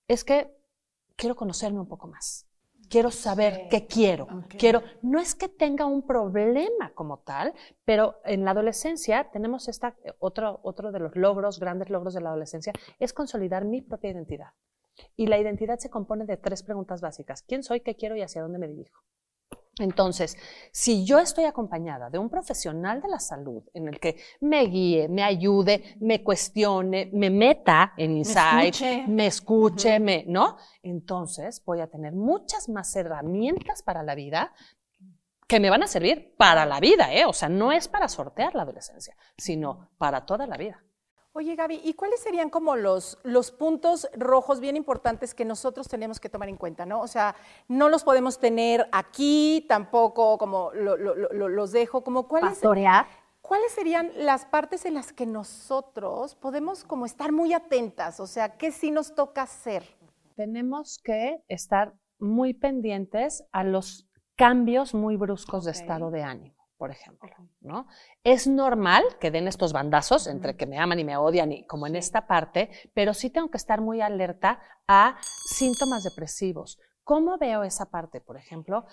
es 0.07 0.23
que 0.23 0.55
quiero 1.17 1.35
conocerme 1.35 1.81
un 1.81 1.89
poco 1.89 2.07
más. 2.07 2.47
Quiero 2.91 3.09
saber 3.09 3.69
qué 3.69 3.87
quiero. 3.87 4.27
Quiero, 4.59 4.83
no 5.01 5.21
es 5.21 5.33
que 5.33 5.47
tenga 5.47 5.85
un 5.85 6.05
problema 6.05 6.91
como 6.93 7.19
tal, 7.19 7.53
pero 7.85 8.19
en 8.25 8.43
la 8.43 8.51
adolescencia 8.51 9.29
tenemos 9.31 9.69
esta, 9.69 9.95
otro, 10.19 10.59
otro 10.63 10.91
de 10.91 10.99
los 10.99 11.15
logros, 11.15 11.57
grandes 11.57 11.89
logros 11.89 12.13
de 12.13 12.19
la 12.19 12.31
adolescencia, 12.31 12.73
es 12.99 13.13
consolidar 13.13 13.63
mi 13.63 13.81
propia 13.81 14.11
identidad. 14.11 14.49
Y 15.15 15.27
la 15.27 15.39
identidad 15.39 15.79
se 15.79 15.89
compone 15.89 16.25
de 16.25 16.35
tres 16.35 16.63
preguntas 16.63 16.99
básicas. 16.99 17.43
¿Quién 17.43 17.63
soy, 17.63 17.79
qué 17.79 17.95
quiero 17.95 18.17
y 18.17 18.23
hacia 18.23 18.41
dónde 18.41 18.59
me 18.59 18.67
dirijo? 18.67 19.01
Entonces, 19.79 20.37
si 20.71 21.05
yo 21.05 21.17
estoy 21.19 21.45
acompañada 21.45 22.09
de 22.09 22.19
un 22.19 22.29
profesional 22.29 23.01
de 23.01 23.07
la 23.07 23.19
salud 23.19 23.63
en 23.73 23.87
el 23.87 23.99
que 23.99 24.17
me 24.41 24.65
guíe, 24.65 25.07
me 25.07 25.23
ayude, 25.23 25.95
me 26.01 26.23
cuestione, 26.23 27.09
me 27.13 27.29
meta 27.29 27.93
en 27.95 28.17
insight, 28.17 28.75
me 29.07 29.27
escuche, 29.27 29.99
me, 29.99 30.25
¿no? 30.27 30.57
Entonces 30.83 31.63
voy 31.65 31.79
a 31.79 31.87
tener 31.87 32.13
muchas 32.13 32.67
más 32.67 32.93
herramientas 32.95 33.81
para 33.81 34.03
la 34.03 34.13
vida 34.13 34.53
que 35.47 35.59
me 35.59 35.69
van 35.69 35.83
a 35.83 35.87
servir 35.87 36.35
para 36.37 36.65
la 36.65 36.79
vida, 36.79 37.13
¿eh? 37.13 37.25
O 37.25 37.33
sea, 37.33 37.49
no 37.49 37.71
es 37.71 37.87
para 37.87 38.07
sortear 38.07 38.55
la 38.55 38.63
adolescencia, 38.63 39.15
sino 39.37 39.89
para 39.97 40.25
toda 40.25 40.47
la 40.47 40.57
vida. 40.57 40.83
Oye, 41.33 41.55
Gaby, 41.55 41.79
¿y 41.85 41.93
cuáles 41.93 42.19
serían 42.19 42.49
como 42.49 42.75
los, 42.75 43.17
los 43.23 43.51
puntos 43.51 44.09
rojos 44.13 44.59
bien 44.59 44.75
importantes 44.75 45.33
que 45.33 45.45
nosotros 45.45 45.87
tenemos 45.87 46.19
que 46.19 46.27
tomar 46.27 46.49
en 46.49 46.57
cuenta, 46.57 46.85
no? 46.85 46.99
O 46.99 47.07
sea, 47.07 47.35
no 47.69 47.87
los 47.87 48.03
podemos 48.03 48.37
tener 48.37 48.89
aquí, 48.91 49.65
tampoco 49.69 50.37
como 50.37 50.71
los 50.73 51.71
dejo, 51.71 52.03
como 52.03 52.27
cuáles... 52.27 52.51
Pastorear. 52.51 53.05
¿Cuáles 53.41 53.71
serían 53.71 54.11
las 54.17 54.45
partes 54.45 54.85
en 54.85 54.93
las 54.93 55.13
que 55.13 55.25
nosotros 55.25 56.35
podemos 56.35 56.83
como 56.83 57.05
estar 57.05 57.31
muy 57.31 57.53
atentas? 57.53 58.19
O 58.19 58.27
sea, 58.27 58.57
¿qué 58.57 58.71
sí 58.71 58.91
nos 58.91 59.15
toca 59.15 59.43
hacer? 59.43 59.83
Tenemos 60.35 60.99
que 61.03 61.41
estar 61.47 61.93
muy 62.19 62.53
pendientes 62.53 63.43
a 63.51 63.63
los 63.63 64.07
cambios 64.35 64.93
muy 64.93 65.15
bruscos 65.15 65.65
de 65.65 65.71
estado 65.71 66.11
de 66.11 66.23
ánimo 66.23 66.60
por 66.81 66.89
ejemplo, 66.89 67.29
¿no? 67.59 67.85
Es 68.23 68.47
normal 68.47 69.03
que 69.19 69.29
den 69.29 69.47
estos 69.47 69.71
bandazos 69.71 70.25
entre 70.25 70.57
que 70.57 70.65
me 70.65 70.79
aman 70.79 70.97
y 70.97 71.03
me 71.03 71.15
odian 71.15 71.51
y 71.51 71.63
como 71.67 71.85
en 71.85 71.95
esta 71.95 72.25
parte, 72.25 72.71
pero 72.95 73.13
sí 73.13 73.29
tengo 73.29 73.51
que 73.51 73.57
estar 73.57 73.81
muy 73.81 74.01
alerta 74.01 74.59
a 74.87 75.15
síntomas 75.45 76.03
depresivos. 76.03 76.79
¿Cómo 77.03 77.37
veo 77.37 77.61
esa 77.61 77.91
parte, 77.91 78.19
por 78.19 78.35
ejemplo? 78.35 78.85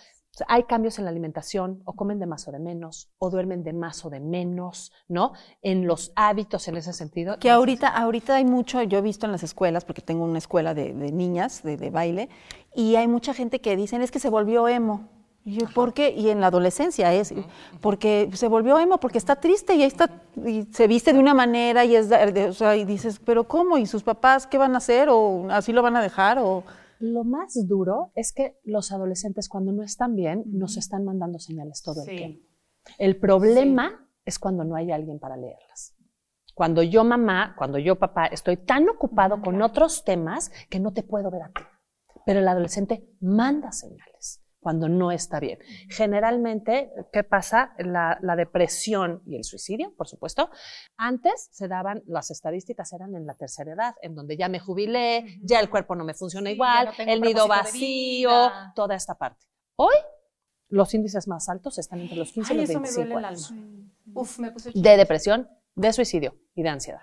Hay 0.48 0.64
cambios 0.64 0.98
en 0.98 1.06
la 1.06 1.10
alimentación, 1.10 1.80
o 1.86 1.94
comen 1.94 2.18
de 2.18 2.26
más 2.26 2.46
o 2.46 2.52
de 2.52 2.58
menos, 2.58 3.10
o 3.16 3.30
duermen 3.30 3.64
de 3.64 3.72
más 3.72 4.04
o 4.04 4.10
de 4.10 4.20
menos, 4.20 4.92
¿no? 5.08 5.32
En 5.62 5.86
los 5.86 6.12
hábitos 6.14 6.68
en 6.68 6.76
ese 6.76 6.92
sentido. 6.92 7.38
Que 7.38 7.50
ahorita, 7.50 7.88
ahorita 7.88 8.34
hay 8.34 8.44
mucho, 8.44 8.82
yo 8.82 8.98
he 8.98 9.02
visto 9.02 9.24
en 9.24 9.32
las 9.32 9.42
escuelas, 9.42 9.86
porque 9.86 10.02
tengo 10.02 10.24
una 10.24 10.36
escuela 10.36 10.74
de, 10.74 10.92
niñas, 10.92 11.62
de, 11.62 11.78
de 11.78 11.88
baile, 11.88 12.28
y 12.74 12.96
hay 12.96 13.08
mucha 13.08 13.32
gente 13.32 13.62
que 13.62 13.76
dicen, 13.76 14.02
es 14.02 14.10
que 14.10 14.18
se 14.18 14.28
volvió 14.28 14.68
emo. 14.68 15.17
Y 15.50 15.64
¿por 15.64 15.94
qué? 15.94 16.10
Y 16.10 16.28
en 16.28 16.42
la 16.42 16.48
adolescencia 16.48 17.14
es, 17.14 17.32
porque 17.80 18.28
se 18.34 18.48
volvió 18.48 18.78
emo, 18.78 19.00
porque 19.00 19.16
está 19.16 19.36
triste 19.36 19.74
y 19.74 19.80
ahí 19.80 19.88
está, 19.88 20.20
y 20.44 20.64
se 20.70 20.86
viste 20.86 21.14
de 21.14 21.18
una 21.18 21.32
manera 21.32 21.86
y 21.86 21.96
es, 21.96 22.10
o 22.12 22.52
sea, 22.52 22.76
y 22.76 22.84
dices, 22.84 23.18
pero 23.24 23.48
¿cómo? 23.48 23.78
¿Y 23.78 23.86
sus 23.86 24.02
papás 24.02 24.46
qué 24.46 24.58
van 24.58 24.74
a 24.74 24.78
hacer? 24.78 25.08
¿O 25.10 25.48
así 25.50 25.72
lo 25.72 25.80
van 25.80 25.96
a 25.96 26.02
dejar? 26.02 26.38
¿O 26.38 26.64
lo 26.98 27.24
más 27.24 27.66
duro 27.66 28.12
es 28.14 28.34
que 28.34 28.58
los 28.62 28.92
adolescentes 28.92 29.48
cuando 29.48 29.72
no 29.72 29.82
están 29.82 30.16
bien 30.16 30.44
nos 30.46 30.76
están 30.76 31.06
mandando 31.06 31.38
señales 31.38 31.82
todo 31.82 32.02
el 32.02 32.08
tiempo. 32.08 32.46
El 32.98 33.18
problema 33.18 34.06
es 34.26 34.38
cuando 34.38 34.64
no 34.64 34.76
hay 34.76 34.92
alguien 34.92 35.18
para 35.18 35.38
leerlas. 35.38 35.96
Cuando 36.54 36.82
yo 36.82 37.04
mamá, 37.04 37.54
cuando 37.56 37.78
yo 37.78 37.98
papá 37.98 38.26
estoy 38.26 38.58
tan 38.58 38.86
ocupado 38.86 39.40
con 39.40 39.62
otros 39.62 40.04
temas 40.04 40.50
que 40.68 40.78
no 40.78 40.92
te 40.92 41.04
puedo 41.04 41.30
ver 41.30 41.42
a 41.44 41.52
ti. 41.52 41.62
Pero 42.26 42.40
el 42.40 42.48
adolescente 42.48 43.08
manda 43.20 43.72
señales 43.72 44.42
cuando 44.68 44.90
no 44.90 45.12
está 45.12 45.40
bien. 45.40 45.58
Generalmente, 45.88 46.92
¿qué 47.10 47.24
pasa? 47.24 47.72
La, 47.78 48.18
depresión 48.36 49.22
y 49.24 49.36
el 49.36 49.44
suicidio, 49.44 49.94
por 49.96 50.08
supuesto. 50.08 50.50
Antes 50.98 51.48
se 51.52 51.68
daban, 51.68 52.02
las 52.06 52.30
estadísticas 52.30 52.92
eran 52.92 53.14
en 53.14 53.24
la 53.24 53.32
tercera 53.32 53.72
edad, 53.72 53.94
en 54.02 54.14
donde 54.14 54.36
ya 54.36 54.50
me 54.50 54.58
jubilé, 54.58 55.38
ya 55.40 55.60
el 55.60 55.70
cuerpo 55.70 55.94
no 55.94 56.04
me 56.04 56.12
funciona 56.12 56.50
igual, 56.50 56.90
el 56.98 57.22
nido 57.22 57.48
vacío, 57.48 58.50
toda 58.74 58.94
esta 58.94 59.14
parte. 59.14 59.46
Hoy, 59.76 59.94
los 60.68 60.92
índices 60.92 61.26
más 61.28 61.48
altos 61.48 61.78
están 61.78 62.00
entre 62.00 62.18
los 62.18 62.30
15 62.30 62.52
y 62.52 62.56
los 62.58 62.68
25 62.68 63.16
años. 63.16 63.54
de 64.74 64.96
depresión, 64.98 65.48
de 65.76 65.94
suicidio 65.94 66.34
y 66.54 66.62
de 66.62 66.68
ansiedad 66.68 67.00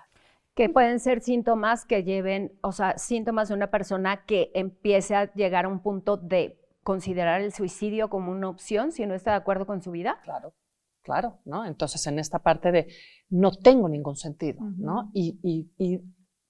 que 0.54 0.70
pueden 0.70 1.00
ser 1.00 1.20
síntomas 1.20 1.84
que 1.84 2.02
lleven, 2.02 2.58
o 2.62 2.72
sea, 2.72 2.96
síntomas 2.96 3.48
de 3.48 3.54
una 3.54 3.70
persona 3.70 4.24
que 4.24 4.50
empiece 4.54 5.14
a 5.14 5.30
llegar 5.34 5.66
a 5.66 5.68
un 5.68 5.80
punto 5.80 6.16
de 6.16 6.58
considerar 6.86 7.40
el 7.40 7.52
suicidio 7.52 8.08
como 8.08 8.30
una 8.30 8.48
opción 8.48 8.92
si 8.92 9.04
no 9.06 9.14
está 9.14 9.32
de 9.32 9.38
acuerdo 9.38 9.66
con 9.66 9.82
su 9.82 9.90
vida? 9.90 10.20
Claro, 10.22 10.54
claro, 11.02 11.40
¿no? 11.44 11.66
Entonces, 11.66 12.06
en 12.06 12.20
esta 12.20 12.38
parte 12.38 12.70
de 12.70 12.86
no 13.28 13.50
tengo 13.50 13.88
ningún 13.88 14.14
sentido, 14.14 14.60
¿no? 14.60 15.10
Y, 15.12 15.40
y, 15.42 15.68
y, 15.84 16.00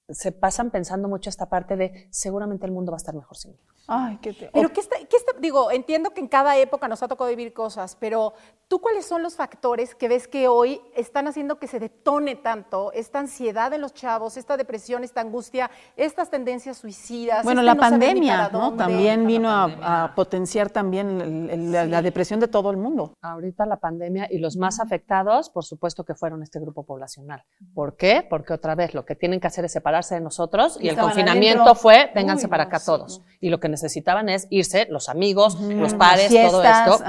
se 0.09 0.33
pasan 0.33 0.71
pensando 0.71 1.09
mucho 1.09 1.31
esta 1.31 1.49
parte 1.49 1.75
de 1.75 2.07
seguramente 2.11 2.67
el 2.67 2.71
mundo 2.71 2.93
va 2.93 2.97
a 2.97 2.99
estar 2.99 3.15
mejor 3.15 3.37
sin 3.39 3.53
mí. 3.53 3.59
Ay, 3.89 4.19
qué 4.21 4.33
te... 4.33 4.51
Pero 4.53 4.73
qué 4.73 4.81
está, 4.81 4.97
qué 4.97 5.17
está, 5.17 5.33
digo, 5.39 5.71
entiendo 5.71 6.11
que 6.11 6.21
en 6.21 6.27
cada 6.27 6.57
época 6.57 6.89
nos 6.89 7.03
ha 7.03 7.09
tocado 7.09 7.31
vivir 7.31 7.53
cosas, 7.53 7.97
pero 7.99 8.35
¿tú 8.67 8.81
cuáles 8.81 9.07
son 9.07 9.23
los 9.23 9.37
factores 9.37 9.95
que 9.95 10.09
ves 10.09 10.27
que 10.27 10.49
hoy 10.49 10.81
están 10.95 11.29
haciendo 11.29 11.59
que 11.59 11.69
se 11.69 11.79
detone 11.79 12.35
tanto 12.35 12.91
esta 12.93 13.21
ansiedad 13.21 13.73
en 13.73 13.81
los 13.81 13.95
chavos, 13.95 14.37
esta 14.37 14.57
depresión, 14.57 15.05
esta 15.05 15.21
angustia, 15.21 15.71
estas 15.97 16.31
tendencias 16.31 16.79
suicidas? 16.79 17.45
Bueno, 17.45 17.61
este 17.61 17.67
la 17.67 17.75
pandemia, 17.77 18.49
¿no? 18.53 18.75
También 18.75 19.27
vino 19.27 19.49
a, 19.51 20.13
potenciar 20.17 20.71
también 20.71 21.71
la, 21.71 22.03
depresión 22.03 22.41
de 22.41 22.49
todo 22.49 22.71
el 22.71 22.77
mundo. 22.77 23.15
Ahorita 23.23 23.67
la 23.67 23.77
pandemia 23.77 24.27
y 24.31 24.39
los 24.39 24.57
más 24.57 24.81
afectados, 24.81 25.49
por 25.51 25.65
supuesto 25.65 26.05
que 26.05 26.15
fueron 26.15 26.43
este 26.43 26.59
grupo 26.59 26.85
poblacional. 26.85 27.45
¿Por 27.75 27.97
qué? 27.97 28.27
Porque 28.29 28.53
otra 28.53 28.75
vez 28.75 28.95
lo 28.95 29.05
que 29.05 29.15
tienen 29.15 29.39
que 29.39 29.47
hacer 29.47 29.65
es 29.65 29.73
separarse 29.73 30.17
de 30.17 30.21
nosotros 30.21 30.79
y, 30.81 30.89
el 30.89 30.97
confinamiento 30.97 31.75
fue, 31.75 32.11
vénganse 32.15 32.49
para 32.49 32.65
acá 32.65 32.81
todos. 32.81 33.23
Y 33.41 33.51
lo 33.51 33.61
que 33.61 33.69
necesitaban 33.83 34.29
es 34.29 34.47
irse 34.51 34.87
los 34.91 35.09
amigos, 35.09 35.61
los 35.61 35.95
padres, 35.95 36.29
todo 36.31 36.63
esto. 36.63 37.05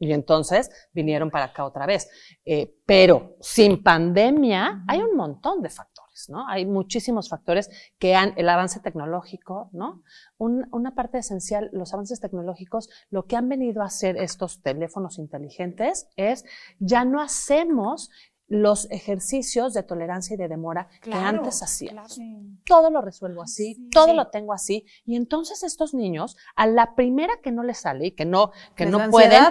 Y 0.00 0.12
entonces 0.12 0.70
vinieron 0.92 1.30
para 1.30 1.46
acá 1.46 1.64
otra 1.64 1.84
vez. 1.84 2.08
Eh, 2.44 2.76
pero 2.86 3.36
sin 3.40 3.82
pandemia 3.82 4.84
hay 4.86 5.00
un 5.00 5.16
montón 5.16 5.60
de 5.60 5.70
factores, 5.70 6.28
¿no? 6.28 6.46
Hay 6.48 6.66
muchísimos 6.66 7.28
factores 7.28 7.68
que 7.98 8.14
han, 8.14 8.32
el 8.36 8.48
avance 8.48 8.80
tecnológico, 8.80 9.70
¿no? 9.72 10.02
una 10.38 10.94
parte 10.94 11.18
esencial, 11.18 11.68
los 11.72 11.92
avances 11.92 12.20
tecnológicos, 12.20 12.88
lo 13.10 13.26
que 13.26 13.34
han 13.34 13.48
venido 13.48 13.82
a 13.82 13.86
hacer 13.86 14.16
estos 14.16 14.62
teléfonos 14.62 15.18
inteligentes 15.18 16.08
es, 16.16 16.44
ya 16.78 17.04
no 17.04 17.20
hacemos 17.20 18.10
los 18.48 18.90
ejercicios 18.90 19.74
de 19.74 19.82
tolerancia 19.82 20.34
y 20.34 20.36
de 20.36 20.48
demora 20.48 20.88
que 21.02 21.12
antes 21.12 21.62
hacíamos. 21.62 22.18
Todo 22.64 22.90
lo 22.90 23.02
resuelvo 23.02 23.42
así, 23.42 23.88
todo 23.90 24.14
lo 24.14 24.28
tengo 24.28 24.52
así. 24.52 24.84
Y 25.04 25.16
entonces 25.16 25.62
estos 25.62 25.94
niños, 25.94 26.36
a 26.56 26.66
la 26.66 26.94
primera 26.94 27.34
que 27.42 27.52
no 27.52 27.62
les 27.62 27.78
sale 27.78 28.06
y 28.06 28.10
que 28.12 28.24
no, 28.24 28.50
que 28.74 28.86
no 28.86 29.10
pueden, 29.10 29.44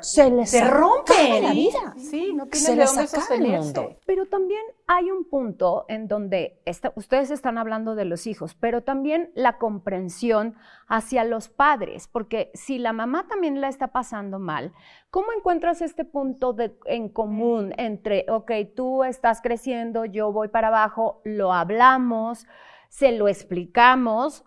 se 0.00 0.30
les 0.30 0.70
rompe 0.70 1.40
la 1.40 1.52
vida. 1.52 1.94
Sí, 1.96 2.32
no 2.34 2.46
tiene 2.46 2.76
de 2.76 2.84
dónde 2.84 3.06
sostenerse. 3.06 3.98
Pero 4.06 4.26
también 4.26 4.62
hay 4.86 5.10
un 5.10 5.24
punto 5.24 5.84
en 5.88 6.08
donde 6.08 6.60
ustedes 6.94 7.30
están 7.30 7.58
hablando 7.58 7.94
de 7.94 8.04
los 8.04 8.26
hijos, 8.26 8.54
pero 8.54 8.82
también 8.82 9.30
la 9.34 9.58
comprensión 9.58 10.54
hacia 10.88 11.24
los 11.24 11.48
padres, 11.48 12.08
porque 12.08 12.50
si 12.54 12.78
la 12.78 12.92
mamá 12.92 13.26
también 13.28 13.60
la 13.60 13.68
está 13.68 13.88
pasando 13.88 14.38
mal, 14.38 14.72
¿cómo 15.10 15.28
encuentras 15.36 15.82
este 15.82 16.04
punto 16.04 16.52
de, 16.52 16.78
en 16.84 17.08
común 17.08 17.74
entre, 17.76 18.26
ok, 18.28 18.52
tú 18.74 19.04
estás 19.04 19.40
creciendo, 19.40 20.04
yo 20.04 20.32
voy 20.32 20.48
para 20.48 20.68
abajo, 20.68 21.20
lo 21.24 21.52
hablamos, 21.52 22.46
se 22.88 23.12
lo 23.12 23.28
explicamos 23.28 24.44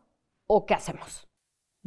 o 0.48 0.66
qué 0.66 0.74
hacemos? 0.74 1.29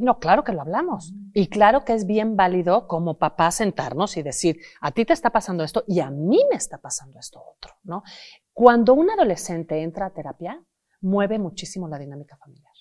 No, 0.03 0.19
claro 0.19 0.43
que 0.43 0.51
lo 0.51 0.59
hablamos. 0.59 1.13
Y 1.33 1.47
claro 1.47 1.85
que 1.85 1.93
es 1.93 2.05
bien 2.05 2.35
válido 2.35 2.89
como 2.89 3.17
papá 3.17 3.51
sentarnos 3.51 4.17
y 4.17 4.21
decir, 4.21 4.57
a 4.81 4.91
ti 4.91 5.05
te 5.05 5.13
está 5.13 5.29
pasando 5.29 5.63
esto 5.63 5.85
y 5.87 6.01
a 6.01 6.09
mí 6.09 6.39
me 6.51 6.57
está 6.57 6.77
pasando 6.77 7.19
esto 7.19 7.41
otro, 7.41 7.75
¿no? 7.83 8.03
Cuando 8.51 8.95
un 8.95 9.09
adolescente 9.09 9.81
entra 9.81 10.07
a 10.07 10.09
terapia, 10.09 10.61
mueve 10.99 11.39
muchísimo 11.39 11.87
la 11.87 11.97
dinámica 11.97 12.35
familiar. 12.35 12.73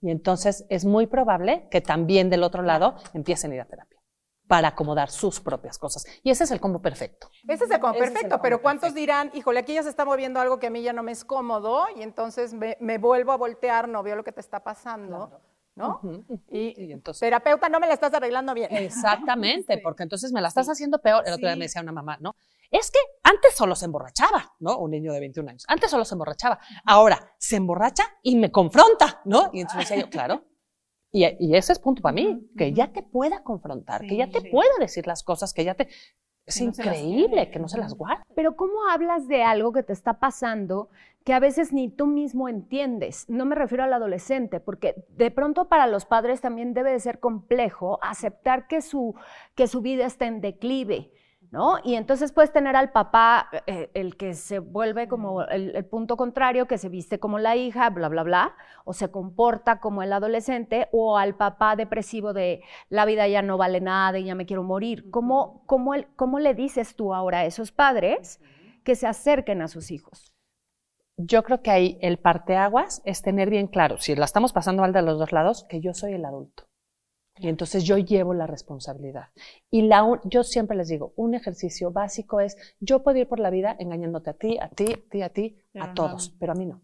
Y 0.00 0.10
entonces 0.10 0.66
es 0.68 0.84
muy 0.84 1.06
probable 1.06 1.68
que 1.70 1.80
también 1.80 2.30
del 2.30 2.42
otro 2.42 2.62
lado 2.62 2.96
empiecen 3.14 3.52
a 3.52 3.54
ir 3.54 3.60
a 3.60 3.66
terapia 3.66 4.00
para 4.48 4.68
acomodar 4.68 5.08
sus 5.08 5.40
propias 5.40 5.78
cosas. 5.78 6.04
Y 6.24 6.30
ese 6.30 6.44
es 6.44 6.50
el 6.50 6.60
combo 6.60 6.82
perfecto. 6.82 7.30
Ese 7.46 7.66
es 7.66 7.70
el 7.70 7.78
combo 7.78 7.96
perfecto, 7.96 8.40
pero 8.42 8.60
¿cuántos 8.60 8.92
dirán, 8.92 9.30
híjole, 9.34 9.60
aquí 9.60 9.74
ya 9.74 9.84
se 9.84 9.88
está 9.90 10.04
moviendo 10.04 10.40
algo 10.40 10.58
que 10.58 10.66
a 10.66 10.70
mí 10.70 10.82
ya 10.82 10.92
no 10.92 11.04
me 11.04 11.12
es 11.12 11.24
cómodo 11.24 11.84
y 11.94 12.02
entonces 12.02 12.54
me, 12.54 12.98
vuelvo 12.98 13.30
a 13.30 13.36
voltear, 13.36 13.88
no 13.88 14.02
veo 14.02 14.16
lo 14.16 14.24
que 14.24 14.32
te 14.32 14.40
está 14.40 14.64
pasando? 14.64 15.40
¿No? 15.76 16.00
y, 16.50 16.90
entonces, 16.90 17.20
terapeuta, 17.20 17.68
no 17.68 17.78
me 17.78 17.86
la 17.86 17.94
estás 17.94 18.12
arreglando 18.14 18.54
bien. 18.54 18.74
Exactamente, 18.74 19.78
porque 19.82 20.02
entonces 20.02 20.32
me 20.32 20.40
la 20.40 20.48
estás 20.48 20.68
haciendo 20.68 21.00
peor. 21.00 21.22
El 21.26 21.34
otro 21.34 21.46
día 21.46 21.56
me 21.56 21.66
decía 21.66 21.82
una 21.82 21.92
mamá, 21.92 22.16
¿no? 22.20 22.34
Es 22.70 22.90
que 22.90 22.98
antes 23.22 23.54
solo 23.54 23.76
se 23.76 23.84
emborrachaba, 23.84 24.54
¿no? 24.58 24.78
Un 24.78 24.90
niño 24.90 25.12
de 25.12 25.20
21 25.20 25.50
años. 25.50 25.64
Antes 25.68 25.90
solo 25.90 26.04
se 26.04 26.14
emborrachaba. 26.14 26.58
Ahora 26.84 27.34
se 27.38 27.56
emborracha 27.56 28.04
y 28.22 28.36
me 28.36 28.50
confronta, 28.50 29.20
¿no? 29.24 29.50
Y 29.52 29.60
entonces 29.60 29.88
decía 29.88 30.02
yo, 30.02 30.10
claro. 30.10 30.44
Y, 31.12 31.24
y 31.38 31.54
ese 31.54 31.72
es 31.72 31.78
punto 31.78 32.02
para 32.02 32.14
mí, 32.14 32.50
que 32.56 32.72
ya 32.72 32.92
te 32.92 33.02
pueda 33.02 33.44
confrontar, 33.44 34.00
que 34.00 34.16
ya 34.16 34.28
te 34.28 34.50
pueda 34.50 34.72
decir 34.80 35.06
las 35.06 35.22
cosas, 35.22 35.52
que 35.52 35.64
ya 35.64 35.74
te... 35.74 35.88
Es 36.44 36.60
increíble 36.60 37.50
que 37.50 37.58
no 37.58 37.68
se 37.68 37.78
las 37.78 37.94
guarde. 37.94 38.22
Pero 38.34 38.54
¿cómo 38.56 38.88
hablas 38.90 39.26
de 39.26 39.42
algo 39.42 39.72
que 39.72 39.82
te 39.82 39.92
está 39.92 40.20
pasando 40.20 40.90
que 41.26 41.34
a 41.34 41.40
veces 41.40 41.72
ni 41.72 41.88
tú 41.90 42.06
mismo 42.06 42.48
entiendes? 42.48 43.28
No 43.28 43.44
me 43.46 43.56
refiero 43.56 43.82
al 43.82 43.92
adolescente, 43.92 44.60
porque 44.60 45.04
de 45.08 45.32
pronto 45.32 45.68
para 45.68 45.88
los 45.88 46.06
padres 46.06 46.40
también 46.40 46.72
debe 46.72 46.92
de 46.92 47.00
ser 47.00 47.18
complejo 47.18 47.98
aceptar 48.00 48.68
que 48.68 48.80
su, 48.80 49.16
que 49.56 49.66
su 49.66 49.80
vida 49.82 50.06
está 50.06 50.26
en 50.26 50.40
declive. 50.40 51.10
¿No? 51.50 51.78
Y 51.84 51.94
entonces 51.94 52.32
puedes 52.32 52.52
tener 52.52 52.74
al 52.74 52.90
papá, 52.90 53.48
eh, 53.66 53.88
el 53.94 54.16
que 54.16 54.34
se 54.34 54.58
vuelve 54.58 55.06
como 55.08 55.42
el, 55.44 55.74
el, 55.76 55.84
punto 55.84 56.16
contrario, 56.16 56.66
que 56.66 56.76
se 56.76 56.88
viste 56.88 57.20
como 57.20 57.38
la 57.38 57.54
hija, 57.54 57.88
bla, 57.90 58.08
bla, 58.08 58.24
bla, 58.24 58.56
o 58.84 58.92
se 58.92 59.10
comporta 59.10 59.78
como 59.78 60.02
el 60.02 60.12
adolescente, 60.12 60.88
o 60.92 61.16
al 61.16 61.36
papá 61.36 61.76
depresivo 61.76 62.32
de 62.32 62.62
la 62.88 63.04
vida 63.04 63.26
ya 63.28 63.42
no 63.42 63.58
vale 63.58 63.80
nada 63.80 64.18
y 64.18 64.24
ya 64.24 64.34
me 64.34 64.44
quiero 64.44 64.64
morir. 64.64 65.08
¿Cómo, 65.10 65.62
cómo, 65.66 65.94
el- 65.94 66.08
cómo 66.16 66.40
le 66.40 66.54
dices 66.54 66.94
tú 66.96 67.14
ahora 67.14 67.38
a 67.38 67.44
esos 67.46 67.70
padres 67.72 68.40
que 68.84 68.94
se 68.96 69.06
acerquen 69.06 69.62
a 69.62 69.68
sus 69.68 69.90
hijos? 69.92 70.35
Yo 71.16 71.42
creo 71.42 71.62
que 71.62 71.70
ahí 71.70 71.98
el 72.02 72.18
parteaguas 72.18 73.00
es 73.04 73.22
tener 73.22 73.48
bien 73.48 73.68
claro, 73.68 73.98
si 73.98 74.14
la 74.14 74.26
estamos 74.26 74.52
pasando 74.52 74.82
mal 74.82 74.92
de 74.92 75.02
los 75.02 75.18
dos 75.18 75.32
lados, 75.32 75.64
que 75.68 75.80
yo 75.80 75.94
soy 75.94 76.12
el 76.12 76.24
adulto. 76.24 76.64
Y 77.38 77.48
entonces 77.48 77.84
yo 77.84 77.98
llevo 77.98 78.32
la 78.34 78.46
responsabilidad. 78.46 79.28
Y 79.70 79.82
la, 79.82 80.20
yo 80.24 80.42
siempre 80.42 80.76
les 80.76 80.88
digo, 80.88 81.12
un 81.16 81.34
ejercicio 81.34 81.90
básico 81.90 82.40
es, 82.40 82.56
yo 82.80 83.02
puedo 83.02 83.18
ir 83.18 83.28
por 83.28 83.40
la 83.40 83.50
vida 83.50 83.76
engañándote 83.78 84.30
a 84.30 84.34
ti, 84.34 84.58
a 84.58 84.68
ti, 84.68 84.92
a 84.92 85.08
ti, 85.10 85.22
a 85.22 85.28
ti, 85.28 85.58
a 85.78 85.94
todos, 85.94 86.34
pero 86.38 86.52
a 86.52 86.54
mí 86.54 86.64
no. 86.64 86.80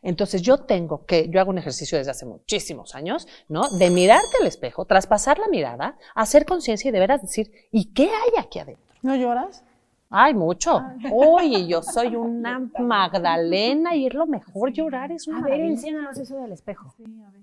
Entonces 0.00 0.42
yo 0.42 0.58
tengo 0.58 1.04
que, 1.04 1.28
yo 1.28 1.40
hago 1.40 1.50
un 1.50 1.58
ejercicio 1.58 1.98
desde 1.98 2.12
hace 2.12 2.24
muchísimos 2.24 2.94
años, 2.94 3.26
¿no? 3.48 3.68
De 3.78 3.90
mirarte 3.90 4.36
al 4.40 4.46
espejo, 4.46 4.84
traspasar 4.84 5.38
la 5.38 5.48
mirada, 5.48 5.98
hacer 6.14 6.46
conciencia 6.46 6.88
y 6.88 6.92
de 6.92 7.00
veras 7.00 7.20
decir, 7.20 7.50
¿y 7.70 7.92
qué 7.92 8.04
hay 8.04 8.38
aquí 8.38 8.58
adentro? 8.58 8.94
¿No 9.02 9.16
lloras? 9.16 9.64
Ay, 10.12 10.34
mucho. 10.34 10.82
Oye, 11.10 11.66
yo 11.66 11.82
soy 11.82 12.14
una 12.16 12.60
Magdalena 12.78 13.94
y 13.94 14.06
es 14.06 14.14
lo 14.14 14.26
mejor 14.26 14.72
llorar, 14.72 15.10
es 15.12 15.26
una 15.26 15.40
maravilla. 15.40 15.66
enséñanos 15.66 16.18
eso 16.18 16.36
del 16.36 16.52
espejo. 16.52 16.94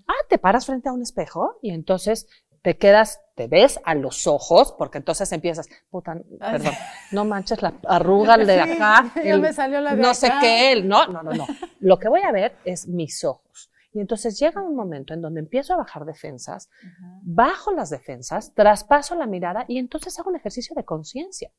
Ah, 0.06 0.12
te 0.28 0.38
paras 0.38 0.66
frente 0.66 0.88
a 0.88 0.92
un 0.92 1.02
espejo 1.02 1.56
y 1.62 1.70
entonces 1.70 2.26
te 2.62 2.76
quedas, 2.76 3.20
te 3.36 3.48
ves 3.48 3.80
a 3.84 3.94
los 3.94 4.26
ojos, 4.26 4.74
porque 4.76 4.98
entonces 4.98 5.32
empiezas, 5.32 5.66
puta, 5.88 6.14
perdón, 6.38 6.74
no 7.10 7.24
manches 7.24 7.62
la 7.62 7.72
arruga 7.88 8.34
el 8.34 8.46
de 8.46 8.62
Sí, 8.62 8.70
acá, 8.72 9.12
ya 9.16 9.22
el 9.22 9.40
me 9.40 9.52
salió 9.52 9.80
la 9.80 9.96
de 9.96 10.02
no 10.02 10.12
sé 10.12 10.26
acá. 10.26 10.40
qué, 10.40 10.72
el, 10.72 10.86
no, 10.86 11.06
no, 11.06 11.22
no, 11.22 11.32
no. 11.32 11.46
Lo 11.80 11.98
que 11.98 12.08
voy 12.10 12.20
a 12.20 12.32
ver 12.32 12.54
es 12.64 12.86
mis 12.86 13.24
ojos. 13.24 13.70
Y 13.92 13.98
entonces 14.00 14.38
llega 14.38 14.62
un 14.62 14.76
momento 14.76 15.14
en 15.14 15.20
donde 15.22 15.40
empiezo 15.40 15.72
a 15.74 15.78
bajar 15.78 16.04
defensas, 16.04 16.68
bajo 17.22 17.72
las 17.72 17.90
defensas, 17.90 18.52
traspaso 18.54 19.14
la 19.16 19.26
mirada 19.26 19.64
y 19.66 19.78
entonces 19.78 20.16
hago 20.18 20.30
un 20.30 20.36
ejercicio 20.36 20.74
de 20.76 20.84
conciencia. 20.84 21.50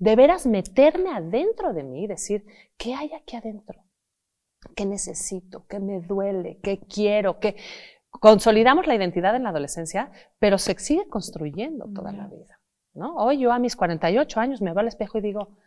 De 0.00 0.16
veras 0.16 0.46
meterme 0.46 1.10
adentro 1.10 1.74
de 1.74 1.84
mí 1.84 2.04
y 2.04 2.06
decir, 2.06 2.46
¿qué 2.78 2.94
hay 2.94 3.12
aquí 3.12 3.36
adentro? 3.36 3.84
¿Qué 4.74 4.86
necesito? 4.86 5.66
¿Qué 5.66 5.78
me 5.78 6.00
duele? 6.00 6.58
¿Qué 6.62 6.80
quiero? 6.80 7.38
¿Qué? 7.38 7.56
Consolidamos 8.10 8.86
la 8.86 8.94
identidad 8.94 9.36
en 9.36 9.42
la 9.42 9.50
adolescencia, 9.50 10.10
pero 10.38 10.56
se 10.56 10.76
sigue 10.78 11.06
construyendo 11.08 11.86
toda 11.94 12.12
la 12.12 12.28
vida. 12.28 12.60
¿no? 12.94 13.14
Hoy 13.16 13.40
yo 13.40 13.52
a 13.52 13.58
mis 13.58 13.76
48 13.76 14.40
años 14.40 14.62
me 14.62 14.70
veo 14.70 14.80
al 14.80 14.88
espejo 14.88 15.18
y 15.18 15.20
digo, 15.20 15.58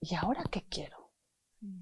¿y 0.00 0.14
ahora 0.14 0.44
qué 0.50 0.62
quiero? 0.68 1.10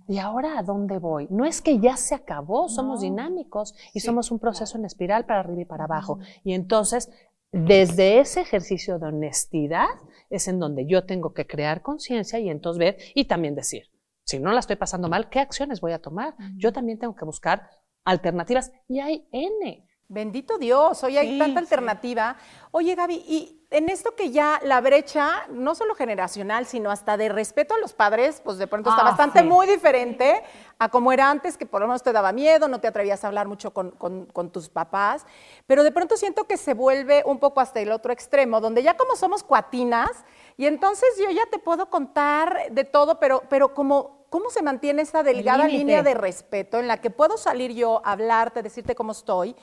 ¿Y 0.06 0.18
ahora 0.18 0.58
a 0.58 0.62
dónde 0.62 0.98
voy? 0.98 1.26
No 1.28 1.44
es 1.44 1.60
que 1.60 1.80
ya 1.80 1.96
se 1.96 2.14
acabó, 2.14 2.68
somos 2.68 3.00
dinámicos 3.00 3.74
y 3.92 3.98
somos 3.98 4.30
un 4.30 4.38
proceso 4.38 4.78
en 4.78 4.84
espiral 4.84 5.26
para 5.26 5.40
arriba 5.40 5.62
y 5.62 5.66
para 5.66 5.84
abajo. 5.84 6.20
Y 6.44 6.54
entonces, 6.54 7.10
desde 7.54 8.18
ese 8.18 8.40
ejercicio 8.40 8.98
de 8.98 9.06
honestidad 9.06 9.86
es 10.28 10.48
en 10.48 10.58
donde 10.58 10.86
yo 10.86 11.06
tengo 11.06 11.32
que 11.32 11.46
crear 11.46 11.82
conciencia 11.82 12.40
y 12.40 12.50
entonces 12.50 12.78
ver 12.78 12.96
y 13.14 13.26
también 13.26 13.54
decir, 13.54 13.84
si 14.24 14.40
no 14.40 14.52
la 14.52 14.58
estoy 14.58 14.76
pasando 14.76 15.08
mal, 15.08 15.28
¿qué 15.28 15.38
acciones 15.38 15.80
voy 15.80 15.92
a 15.92 16.00
tomar? 16.00 16.34
Yo 16.56 16.72
también 16.72 16.98
tengo 16.98 17.14
que 17.14 17.24
buscar 17.24 17.70
alternativas 18.04 18.72
y 18.88 18.98
hay 19.00 19.28
N. 19.30 19.86
Bendito 20.08 20.58
Dios, 20.58 21.02
hoy 21.02 21.16
hay 21.16 21.28
Sí, 21.32 21.38
tanta 21.38 21.60
sí. 21.60 21.64
alternativa. 21.64 22.36
Oye, 22.72 22.94
Gaby, 22.94 23.14
y 23.26 23.62
en 23.70 23.88
esto 23.88 24.14
que 24.14 24.30
ya 24.30 24.60
la 24.62 24.80
brecha, 24.82 25.46
no 25.48 25.74
solo 25.74 25.94
generacional, 25.94 26.66
sino 26.66 26.90
hasta 26.90 27.16
de 27.16 27.30
respeto 27.30 27.74
a 27.74 27.78
los 27.78 27.94
padres, 27.94 28.42
pues 28.44 28.58
de 28.58 28.66
pronto 28.66 28.90
está 28.90 29.00
Ah, 29.00 29.06
bastante 29.06 29.40
sí. 29.40 29.48
muy 29.48 29.66
diferente 29.66 30.42
a 30.78 30.90
como 30.90 31.10
era 31.10 31.30
antes, 31.30 31.56
que 31.56 31.64
por 31.64 31.80
lo 31.80 31.86
menos 31.88 32.02
te 32.02 32.12
daba 32.12 32.32
miedo, 32.32 32.68
no 32.68 32.80
te 32.82 32.86
atrevías 32.88 33.24
a 33.24 33.28
hablar 33.28 33.48
mucho 33.48 33.72
con, 33.72 33.92
con- 33.92 34.26
con 34.26 34.50
tus 34.50 34.68
papás, 34.68 35.24
pero 35.66 35.82
de 35.82 35.90
pronto 35.90 36.16
siento 36.18 36.44
que 36.44 36.58
se 36.58 36.74
vuelve 36.74 37.22
un 37.24 37.38
poco 37.38 37.60
hasta 37.62 37.80
el 37.80 37.90
otro 37.90 38.12
extremo, 38.12 38.60
donde 38.60 38.82
ya 38.82 38.96
como 38.98 39.16
somos 39.16 39.42
cuatinas, 39.42 40.10
y 40.58 40.66
entonces 40.66 41.08
yo 41.18 41.30
ya 41.30 41.46
te 41.50 41.58
puedo 41.58 41.88
contar 41.88 42.70
de 42.70 42.84
todo, 42.84 43.18
pero, 43.18 43.42
pero 43.48 43.72
como, 43.74 44.26
¿cómo 44.28 44.50
se 44.50 44.62
mantiene 44.62 45.00
esa 45.02 45.22
delgada 45.22 45.64
límite. 45.66 45.78
línea 45.78 46.02
de 46.02 46.14
respeto 46.14 46.78
en 46.78 46.88
la 46.88 47.00
que 47.00 47.08
puedo 47.10 47.38
salir 47.38 47.72
yo 47.72 48.02
a 48.04 48.12
hablarte, 48.12 48.62
decirte 48.62 48.94
cómo 48.94 49.12
estoy? 49.12 49.56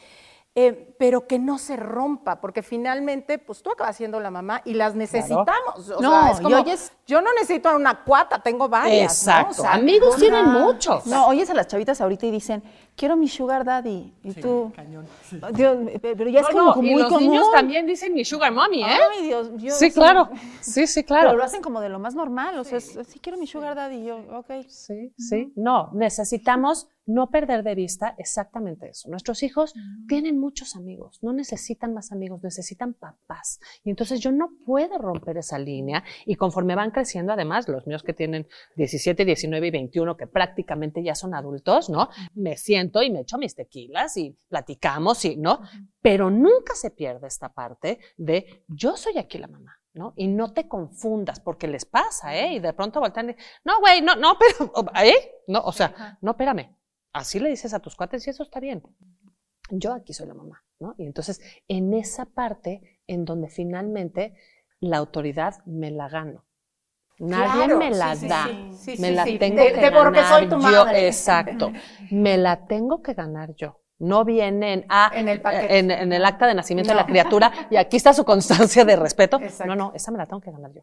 Eh, 0.53 0.93
pero 0.99 1.27
que 1.27 1.39
no 1.39 1.57
se 1.57 1.77
rompa, 1.77 2.41
porque 2.41 2.61
finalmente, 2.61 3.37
pues 3.37 3.63
tú 3.63 3.71
acabas 3.71 3.95
siendo 3.95 4.19
la 4.19 4.29
mamá 4.31 4.61
y 4.65 4.73
las 4.73 4.95
necesitamos. 4.95 5.89
O 5.95 6.01
No, 6.01 6.23
sea, 6.23 6.31
es 6.31 6.41
como, 6.41 6.57
oyes- 6.57 6.91
yo 7.07 7.21
no 7.21 7.31
necesito 7.33 7.73
una 7.73 8.03
cuata, 8.03 8.39
tengo 8.39 8.67
varias. 8.67 9.25
¿no? 9.25 9.31
O 9.31 9.35
Exacto. 9.37 9.61
sea, 9.61 9.73
Amigos 9.75 10.09
una- 10.17 10.19
tienen 10.19 10.45
muchos. 10.47 11.05
No, 11.05 11.27
oyes 11.27 11.49
a 11.49 11.53
las 11.53 11.67
chavitas 11.67 12.01
ahorita 12.01 12.25
y 12.25 12.31
dicen, 12.31 12.63
quiero 13.01 13.17
mi 13.17 13.27
sugar 13.27 13.65
daddy. 13.65 14.13
Y 14.23 14.33
tú, 14.33 14.71
Dios, 15.55 15.77
pero 15.99 16.29
ya 16.29 16.41
es 16.41 16.47
como 16.49 16.65
no, 16.65 16.73
como 16.75 16.87
y 16.87 16.91
muy 16.91 17.01
los 17.01 17.11
común. 17.11 17.31
niños 17.31 17.51
también 17.51 17.87
dicen 17.87 18.13
mi 18.13 18.23
sugar 18.23 18.53
mommy, 18.53 18.83
¿eh? 18.83 18.85
Ay, 18.85 19.25
Dios, 19.25 19.49
yo 19.57 19.71
sí, 19.73 19.91
claro. 19.91 20.29
Sí, 20.61 20.85
sí, 20.85 21.03
claro. 21.03 21.29
Pero 21.29 21.37
lo 21.39 21.43
hacen 21.43 21.63
como 21.63 21.81
de 21.81 21.89
lo 21.89 21.97
más 21.97 22.13
normal, 22.13 22.59
o 22.59 22.63
sea, 22.63 22.77
es, 22.77 22.99
sí 23.07 23.19
quiero 23.19 23.39
mi 23.39 23.47
sugar 23.47 23.73
daddy, 23.73 23.95
y 23.95 24.05
yo, 24.05 24.17
ok. 24.37 24.51
Sí, 24.67 25.11
sí. 25.17 25.51
No, 25.55 25.89
necesitamos 25.93 26.89
no 27.05 27.29
perder 27.29 27.63
de 27.63 27.75
vista 27.75 28.15
exactamente 28.17 28.89
eso. 28.89 29.09
Nuestros 29.09 29.43
hijos 29.43 29.73
tienen 30.07 30.39
muchos 30.39 30.75
amigos, 30.75 31.19
no 31.21 31.33
necesitan 31.33 31.93
más 31.93 32.11
amigos, 32.11 32.43
necesitan 32.43 32.93
papás. 32.93 33.59
Y 33.83 33.89
entonces 33.89 34.19
yo 34.19 34.31
no 34.31 34.51
puedo 34.65 34.97
romper 34.97 35.37
esa 35.37 35.57
línea 35.57 36.03
y 36.25 36.35
conforme 36.35 36.75
van 36.75 36.91
creciendo, 36.91 37.33
además, 37.33 37.67
los 37.67 37.87
míos 37.87 38.03
que 38.03 38.13
tienen 38.13 38.47
17, 38.75 39.25
19 39.25 39.67
y 39.67 39.71
21, 39.71 40.15
que 40.15 40.27
prácticamente 40.27 41.03
ya 41.03 41.15
son 41.15 41.33
adultos, 41.33 41.89
¿no? 41.89 42.09
Me 42.35 42.55
siento 42.91 43.03
y 43.03 43.11
me 43.11 43.21
echo 43.21 43.37
mis 43.37 43.55
tequilas 43.55 44.17
y 44.17 44.37
platicamos 44.49 45.23
y, 45.25 45.37
¿no? 45.37 45.61
Pero 46.01 46.29
nunca 46.29 46.75
se 46.75 46.91
pierde 46.91 47.27
esta 47.27 47.53
parte 47.53 47.99
de 48.17 48.63
yo 48.67 48.95
soy 48.97 49.17
aquí 49.17 49.37
la 49.37 49.47
mamá. 49.47 49.77
¿no? 49.93 50.13
Y 50.15 50.27
no 50.29 50.53
te 50.53 50.69
confundas, 50.69 51.41
porque 51.41 51.67
les 51.67 51.83
pasa, 51.83 52.33
¿eh? 52.33 52.53
Y 52.53 52.59
de 52.59 52.71
pronto 52.71 53.01
voltean 53.01 53.31
y, 53.31 53.35
no, 53.65 53.81
güey, 53.81 54.01
no, 54.01 54.15
no, 54.15 54.37
pero, 54.39 54.71
¿eh? 55.03 55.43
No, 55.47 55.59
o 55.65 55.73
sea, 55.73 56.17
no, 56.21 56.31
espérame. 56.31 56.77
Así 57.11 57.41
le 57.41 57.49
dices 57.49 57.73
a 57.73 57.79
tus 57.79 57.97
cuates 57.97 58.25
y 58.25 58.29
eso 58.29 58.43
está 58.43 58.61
bien. 58.61 58.81
Yo 59.69 59.91
aquí 59.91 60.13
soy 60.13 60.27
la 60.27 60.33
mamá, 60.33 60.63
¿no? 60.79 60.95
Y 60.97 61.05
entonces, 61.05 61.41
en 61.67 61.93
esa 61.93 62.25
parte 62.25 63.01
en 63.05 63.25
donde 63.25 63.49
finalmente 63.49 64.33
la 64.79 64.95
autoridad 64.95 65.55
me 65.65 65.91
la 65.91 66.07
gano. 66.07 66.45
Nadie 67.21 67.65
Claro, 67.65 67.77
me 67.77 67.91
la 67.91 68.15
sí, 68.15 68.27
da. 68.27 68.43
sí, 68.47 68.73
sí, 68.95 69.01
me 69.01 69.09
sí, 69.09 69.13
la 69.15 69.23
sí. 69.25 69.37
tengo 69.37 69.63
De- 69.63 69.73
que 69.73 69.79
de 69.81 69.91
porque 69.91 70.19
ganar 70.21 70.39
soy 70.39 70.49
tu 70.49 70.55
yo. 70.55 70.61
madre. 70.85 71.07
Exacto. 71.07 71.71
Me 72.09 72.37
la 72.37 72.65
tengo 72.65 73.01
que 73.01 73.13
ganar 73.13 73.53
yo. 73.55 73.77
No 73.99 74.25
viene 74.25 74.73
en, 74.73 74.85
ah, 74.89 75.11
En 75.13 75.27
el 75.29 75.39
paquete. 75.41 75.77
en, 75.77 75.91
en 75.91 76.11
el 76.11 76.25
acta 76.25 76.47
de 76.47 76.55
nacimiento 76.55 76.91
de 76.91 76.95
la 76.97 77.05
criatura 77.05 77.51
y 77.69 77.75
aquí 77.75 77.97
está 77.97 78.13
su 78.13 78.25
constancia 78.25 78.83
de 78.85 78.95
respeto. 78.95 79.39
Exacto. 79.39 79.67
No, 79.67 79.75
no, 79.75 79.91
esa 79.93 80.11
me 80.11 80.17
la 80.17 80.25
tengo 80.25 80.41
que 80.41 80.51
ganar 80.51 80.71
yo. 80.73 80.81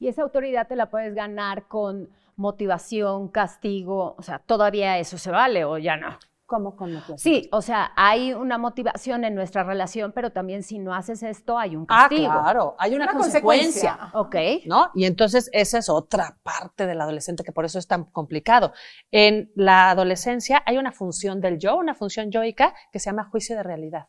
Y 0.00 0.08
esa 0.08 0.22
autoridad 0.22 0.66
te 0.66 0.74
la 0.74 0.90
puedes 0.90 1.14
ganar 1.14 1.68
con 1.68 2.10
motivación, 2.34 3.28
castigo, 3.28 4.14
o 4.18 4.22
sea, 4.22 4.40
todavía 4.40 4.98
eso 4.98 5.18
se 5.18 5.30
vale 5.30 5.64
o 5.64 5.78
ya 5.78 5.96
no. 5.96 6.18
¿Cómo 6.46 6.76
con 6.76 6.92
motivación? 6.92 7.18
Sí, 7.18 7.48
o 7.52 7.60
sea, 7.60 7.92
hay 7.96 8.32
una 8.32 8.56
motivación 8.56 9.24
en 9.24 9.34
nuestra 9.34 9.64
relación, 9.64 10.12
pero 10.12 10.30
también 10.30 10.62
si 10.62 10.78
no 10.78 10.94
haces 10.94 11.24
esto 11.24 11.58
hay 11.58 11.74
un 11.74 11.86
Ah, 11.88 12.06
castigo. 12.08 12.30
claro. 12.32 12.76
Hay 12.78 12.94
una, 12.94 13.06
Una 13.06 13.14
consecuencia. 13.14 13.98
consecuencia. 14.12 14.60
Ok. 14.60 14.66
¿no? 14.66 14.90
Y 14.94 15.06
entonces 15.06 15.50
esa 15.52 15.78
es 15.78 15.88
otra 15.88 16.38
parte 16.44 16.86
del 16.86 17.00
adolescente 17.00 17.42
que 17.42 17.50
por 17.52 17.64
eso 17.64 17.80
es 17.80 17.88
tan 17.88 18.04
complicado. 18.04 18.72
En 19.10 19.50
la 19.56 19.90
adolescencia 19.90 20.62
hay 20.66 20.78
una 20.78 20.92
función 20.92 21.40
del 21.40 21.58
yo, 21.58 21.76
una 21.76 21.94
función 21.96 22.30
yoica 22.30 22.74
que 22.92 23.00
se 23.00 23.06
llama 23.10 23.28
juicio 23.30 23.56
de 23.56 23.64
realidad 23.64 24.06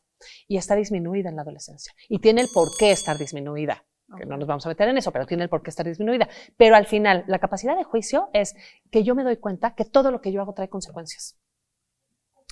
y 0.48 0.58
está 0.58 0.76
disminuida 0.76 1.30
en 1.30 1.36
la 1.38 1.42
adolescencia 1.42 1.94
y 2.08 2.20
tiene 2.20 2.42
el 2.42 2.48
por 2.54 2.68
qué 2.78 2.92
estar 2.92 3.18
disminuida. 3.18 3.84
Que 4.18 4.26
no 4.26 4.38
nos 4.38 4.48
vamos 4.48 4.66
a 4.66 4.70
meter 4.70 4.88
en 4.88 4.98
eso, 4.98 5.12
pero 5.12 5.26
tiene 5.26 5.44
el 5.44 5.50
por 5.50 5.62
qué 5.62 5.70
estar 5.70 5.86
disminuida. 5.86 6.30
Pero 6.56 6.78
al 6.78 6.86
final, 6.86 7.26
la 7.28 7.40
capacidad 7.40 7.76
de 7.76 7.84
juicio 7.84 8.30
es 8.32 8.56
que 8.90 9.04
yo 9.04 9.16
me 9.16 9.24
doy 9.26 9.36
cuenta 9.36 9.76
que 9.76 9.84
todo 9.84 10.12
lo 10.12 10.22
que 10.22 10.32
yo 10.32 10.40
hago 10.42 10.54
trae 10.54 10.70
consecuencias. 10.70 11.36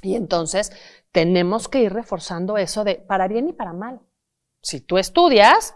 Y 0.01 0.15
entonces 0.15 0.71
tenemos 1.11 1.67
que 1.67 1.79
ir 1.79 1.93
reforzando 1.93 2.57
eso 2.57 2.83
de 2.83 2.95
para 2.95 3.27
bien 3.27 3.49
y 3.49 3.53
para 3.53 3.73
mal. 3.73 4.01
Si 4.61 4.81
tú 4.81 4.97
estudias, 4.97 5.75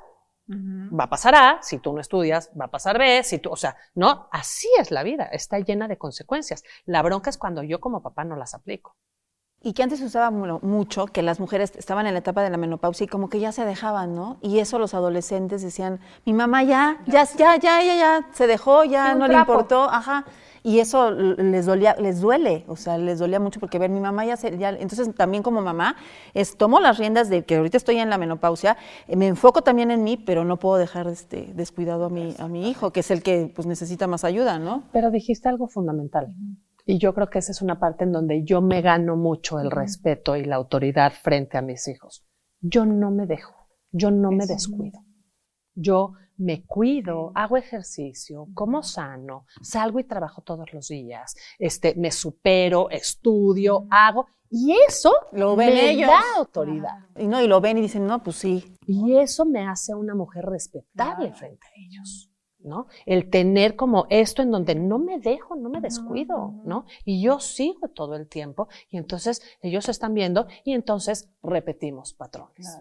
va 0.99 1.05
a 1.05 1.10
pasar 1.10 1.36
A, 1.36 1.60
si 1.62 1.79
tú 1.79 1.93
no 1.93 2.01
estudias, 2.01 2.51
va 2.60 2.65
a 2.65 2.71
pasar 2.71 2.97
B, 2.97 3.23
si 3.23 3.39
tú, 3.39 3.51
o 3.51 3.55
sea, 3.55 3.75
no, 3.95 4.27
así 4.32 4.67
es 4.79 4.91
la 4.91 5.03
vida, 5.03 5.25
está 5.25 5.60
llena 5.60 5.88
de 5.88 5.97
consecuencias. 5.97 6.63
La 6.86 7.01
bronca 7.01 7.29
es 7.29 7.38
cuando 7.38 7.63
yo 7.63 7.79
como 7.79 8.01
papá 8.01 8.23
no 8.23 8.36
las 8.36 8.53
aplico. 8.53 8.95
Y 9.62 9.73
que 9.73 9.84
antes 9.84 10.01
usaba 10.01 10.32
mu- 10.32 10.60
mucho 10.62 11.05
que 11.08 11.21
las 11.21 11.39
mujeres 11.39 11.73
estaban 11.75 12.08
en 12.08 12.13
la 12.13 12.19
etapa 12.19 12.43
de 12.43 12.49
la 12.49 12.58
menopausia 12.58 13.03
y 13.05 13.08
como 13.08 13.29
que 13.29 13.39
ya 13.41 13.51
se 13.51 13.65
dejaban, 13.65 14.15
¿no? 14.15 14.38
Y 14.41 14.60
eso 14.60 14.79
los 14.79 14.93
adolescentes 14.93 15.62
decían, 15.62 15.99
mi 16.25 16.34
mamá 16.34 16.63
ya, 16.63 16.99
ya, 17.08 17.25
ya, 17.25 17.58
ya, 17.58 17.82
ya, 17.84 17.95
ya, 17.95 18.27
se 18.32 18.47
dejó, 18.47 18.86
ya 18.86 19.15
no 19.15 19.27
le 19.27 19.36
importó, 19.36 19.89
ajá. 19.89 20.25
Y 20.63 20.80
eso 20.80 21.12
les 21.12 21.65
dolía, 21.65 21.95
les 21.95 22.22
duele, 22.22 22.65
o 22.67 22.76
sea, 22.76 22.98
les 22.98 23.19
dolía 23.19 23.39
mucho 23.39 23.60
porque 23.60 23.80
ver 23.80 23.89
mi 23.89 24.00
mamá 24.00 24.26
ya 24.26 24.38
se, 24.38 24.58
ya, 24.58 24.69
entonces 24.69 25.13
también 25.15 25.43
como 25.43 25.62
mamá 25.62 25.95
es 26.34 26.58
tomo 26.58 26.80
las 26.80 26.98
riendas 26.98 27.30
de 27.30 27.43
que 27.43 27.58
ahorita 27.58 27.78
estoy 27.78 27.98
en 27.98 28.10
la 28.10 28.17
menopausia, 28.17 28.78
eh, 29.08 29.15
me 29.15 29.28
enfoco 29.28 29.62
también 29.62 29.91
en 29.91 30.04
mí, 30.04 30.17
pero 30.17 30.43
no 30.43 30.58
puedo 30.58 30.78
dejar 30.78 31.08
este 31.08 31.54
descuidado 31.54 32.06
a 32.06 32.10
mi 32.10 32.36
a 32.39 32.48
mi 32.48 32.69
hijo, 32.69 32.91
que 32.91 33.00
es 33.00 33.12
el 33.12 33.24
que 33.24 33.52
pues 33.56 33.67
necesita 33.67 34.08
más 34.08 34.24
ayuda, 34.24 34.60
¿no? 34.60 34.84
Pero 34.91 35.12
dijiste 35.12 35.50
algo 35.50 35.67
fundamental. 35.67 36.34
Y 36.86 36.98
yo 36.98 37.13
creo 37.13 37.30
que 37.30 37.39
esa 37.39 37.52
es 37.52 37.62
una 37.62 37.80
parte 37.80 38.04
en 38.04 38.12
donde 38.12 38.43
yo 38.43 38.62
me 38.62 38.82
gano 38.82 39.15
mucho 39.15 39.60
el 39.60 39.69
respeto 39.69 40.36
y 40.36 40.43
la 40.43 40.56
autoridad 40.56 41.12
frente 41.12 41.58
a 41.58 41.62
mis 41.62 41.88
hijos. 41.88 42.26
Yo 42.62 42.86
no 42.86 43.12
me 43.12 43.28
dejo, 43.28 43.54
yo 43.91 44.10
no 44.10 44.32
me 44.32 44.48
descuido. 44.48 45.00
Yo 45.76 46.13
me 46.39 46.63
cuido, 46.65 47.32
hago 47.36 47.58
ejercicio, 47.58 48.47
como 48.54 48.82
sano, 48.82 49.45
salgo 49.62 49.99
y 49.99 50.06
trabajo 50.06 50.41
todos 50.41 50.73
los 50.73 50.88
días, 50.88 51.36
este, 51.60 51.95
me 51.95 52.12
supero, 52.12 52.89
estudio, 52.89 53.86
hago, 53.91 54.28
y 54.49 54.75
eso 54.88 55.13
Lo 55.32 55.56
ven 55.56 55.73
me 55.73 55.91
ellos. 55.91 56.08
da 56.08 56.21
autoridad. 56.38 56.97
Y 57.15 57.28
no, 57.28 57.41
y 57.41 57.47
lo 57.47 57.62
ven 57.62 57.78
y 57.78 57.82
dicen, 57.82 58.08
no, 58.08 58.23
pues 58.23 58.38
sí. 58.38 58.75
Y 58.88 59.17
eso 59.17 59.45
me 59.45 59.67
hace 59.67 59.93
una 59.93 60.15
mujer 60.15 60.45
respetable 60.45 61.32
frente 61.34 61.67
a 61.67 61.80
ellos, 61.80 62.32
¿no? 62.58 62.88
El 63.06 63.30
tener 63.30 63.75
como 63.75 64.08
esto 64.10 64.41
en 64.41 64.49
donde 64.49 64.73
no 64.73 64.97
me 64.97 65.19
dejo, 65.19 65.56
no 65.56 65.69
me 65.69 65.82
descuido, 65.82 66.54
¿no? 66.65 66.86
Y 67.06 67.21
yo 67.21 67.39
sigo 67.39 67.89
todo 67.89 68.15
el 68.15 68.28
tiempo 68.28 68.69
y 68.89 68.97
entonces 68.97 69.41
ellos 69.62 69.88
están 69.88 70.15
viendo 70.15 70.47
y 70.63 70.73
entonces 70.73 71.30
repetimos 71.43 72.13
patrones. 72.13 72.80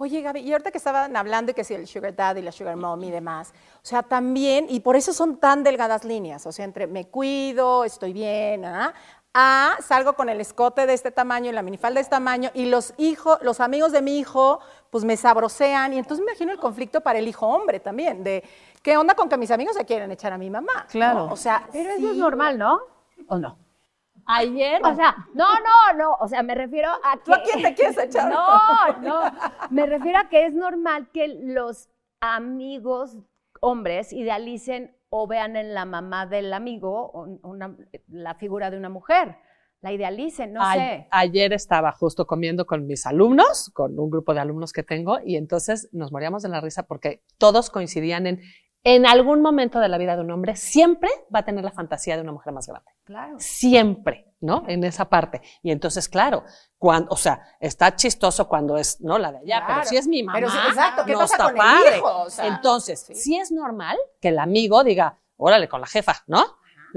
Oye, 0.00 0.22
Gaby, 0.22 0.40
y 0.40 0.52
ahorita 0.52 0.70
que 0.70 0.78
estaban 0.78 1.16
hablando 1.16 1.50
de 1.50 1.54
que 1.54 1.64
si 1.64 1.74
el 1.74 1.88
sugar 1.88 2.14
daddy, 2.14 2.40
la 2.40 2.52
sugar 2.52 2.76
mom 2.76 3.02
y 3.02 3.10
demás, 3.10 3.52
o 3.82 3.86
sea, 3.86 4.04
también, 4.04 4.66
y 4.68 4.78
por 4.78 4.94
eso 4.94 5.12
son 5.12 5.38
tan 5.38 5.64
delgadas 5.64 6.04
líneas, 6.04 6.46
o 6.46 6.52
sea, 6.52 6.64
entre 6.64 6.86
me 6.86 7.08
cuido, 7.08 7.84
estoy 7.84 8.12
bien, 8.12 8.64
¿ah? 8.64 8.94
a 9.34 9.76
salgo 9.82 10.12
con 10.12 10.28
el 10.28 10.40
escote 10.40 10.86
de 10.86 10.94
este 10.94 11.10
tamaño 11.10 11.50
y 11.50 11.52
la 11.52 11.62
minifalda 11.62 11.96
de 11.96 12.02
este 12.02 12.12
tamaño 12.12 12.50
y 12.54 12.66
los 12.66 12.94
hijos, 12.96 13.38
los 13.42 13.58
amigos 13.58 13.90
de 13.90 14.00
mi 14.00 14.18
hijo, 14.18 14.60
pues 14.90 15.04
me 15.04 15.16
sabrosean 15.16 15.92
y 15.92 15.98
entonces 15.98 16.24
me 16.24 16.30
imagino 16.30 16.52
el 16.52 16.58
conflicto 16.58 17.00
para 17.00 17.18
el 17.18 17.26
hijo 17.26 17.46
hombre 17.48 17.80
también, 17.80 18.22
de 18.22 18.44
qué 18.82 18.96
onda 18.96 19.16
con 19.16 19.28
que 19.28 19.36
mis 19.36 19.50
amigos 19.50 19.74
se 19.74 19.84
quieren 19.84 20.12
echar 20.12 20.32
a 20.32 20.38
mi 20.38 20.48
mamá. 20.48 20.86
Claro. 20.88 21.26
¿no? 21.26 21.32
O 21.32 21.36
sea, 21.36 21.68
Pero 21.72 21.90
eso 21.90 21.98
sí. 21.98 22.10
es 22.10 22.16
normal, 22.16 22.56
¿no? 22.56 22.80
¿O 23.26 23.36
no? 23.36 23.58
Ayer, 24.30 24.80
O 24.84 24.94
sea, 24.94 25.16
no, 25.34 25.46
no, 25.54 25.98
no. 25.98 26.14
O 26.20 26.28
sea, 26.28 26.42
me 26.42 26.54
refiero 26.54 26.90
a 27.02 27.16
que. 27.16 27.24
¿Tú 27.24 27.34
a 27.34 27.42
quién 27.42 27.62
te 27.62 27.74
quieres 27.74 27.98
echar? 27.98 28.30
No, 29.00 29.00
no. 29.00 29.32
Me 29.70 29.86
refiero 29.86 30.18
a 30.18 30.28
que 30.28 30.44
es 30.46 30.54
normal 30.54 31.08
que 31.12 31.28
los 31.28 31.88
amigos 32.20 33.16
hombres 33.60 34.12
idealicen 34.12 34.94
o 35.10 35.26
vean 35.26 35.56
en 35.56 35.72
la 35.74 35.84
mamá 35.84 36.26
del 36.26 36.52
amigo 36.52 37.10
un- 37.12 37.40
una- 37.42 37.74
la 38.08 38.34
figura 38.34 38.70
de 38.70 38.76
una 38.76 38.88
mujer. 38.90 39.36
La 39.80 39.92
idealicen, 39.92 40.52
no 40.52 40.60
a- 40.60 40.74
sé. 40.74 41.06
ayer 41.12 41.52
estaba 41.52 41.92
justo 41.92 42.26
comiendo 42.26 42.66
con 42.66 42.86
mis 42.86 43.06
alumnos, 43.06 43.70
con 43.72 43.98
un 43.98 44.10
grupo 44.10 44.34
de 44.34 44.40
alumnos 44.40 44.72
que 44.72 44.82
tengo, 44.82 45.18
y 45.24 45.36
entonces 45.36 45.88
nos 45.92 46.10
moríamos 46.10 46.42
de 46.42 46.48
la 46.48 46.60
risa 46.60 46.82
porque 46.82 47.22
todos 47.38 47.70
coincidían 47.70 48.26
en, 48.26 48.40
en 48.84 49.06
algún 49.06 49.42
momento 49.42 49.80
de 49.80 49.88
la 49.88 49.98
vida 49.98 50.16
de 50.16 50.22
un 50.22 50.30
hombre, 50.30 50.56
siempre 50.56 51.10
va 51.34 51.40
a 51.40 51.44
tener 51.44 51.64
la 51.64 51.72
fantasía 51.72 52.16
de 52.16 52.22
una 52.22 52.32
mujer 52.32 52.52
más 52.52 52.66
grande. 52.66 52.90
Claro. 53.04 53.36
siempre, 53.38 54.34
¿no? 54.40 54.64
En 54.68 54.84
esa 54.84 55.08
parte. 55.08 55.40
Y 55.62 55.70
entonces, 55.70 56.08
claro, 56.10 56.44
cuando, 56.76 57.10
o 57.10 57.16
sea, 57.16 57.40
está 57.58 57.96
chistoso 57.96 58.48
cuando 58.48 58.76
es, 58.76 59.00
¿no? 59.00 59.18
La 59.18 59.32
de 59.32 59.38
allá, 59.38 59.64
pero 59.66 59.84
si 59.84 59.96
es 59.96 60.06
mi 60.06 60.22
mamá, 60.22 60.38
Pero 60.38 60.50
sí, 60.50 60.58
exacto, 60.68 61.04
¿qué 61.06 61.12
no 61.12 61.20
pasa 61.20 61.38
con 61.38 61.56
el 61.56 61.96
hijo? 61.96 62.22
O 62.22 62.30
sea, 62.30 62.46
entonces, 62.46 63.00
sí. 63.00 63.14
sí. 63.14 63.36
es 63.38 63.50
normal 63.50 63.96
que 64.20 64.28
el 64.28 64.38
amigo 64.38 64.84
diga, 64.84 65.18
órale, 65.36 65.68
con 65.68 65.80
la 65.80 65.86
jefa, 65.86 66.22
¿no? 66.26 66.44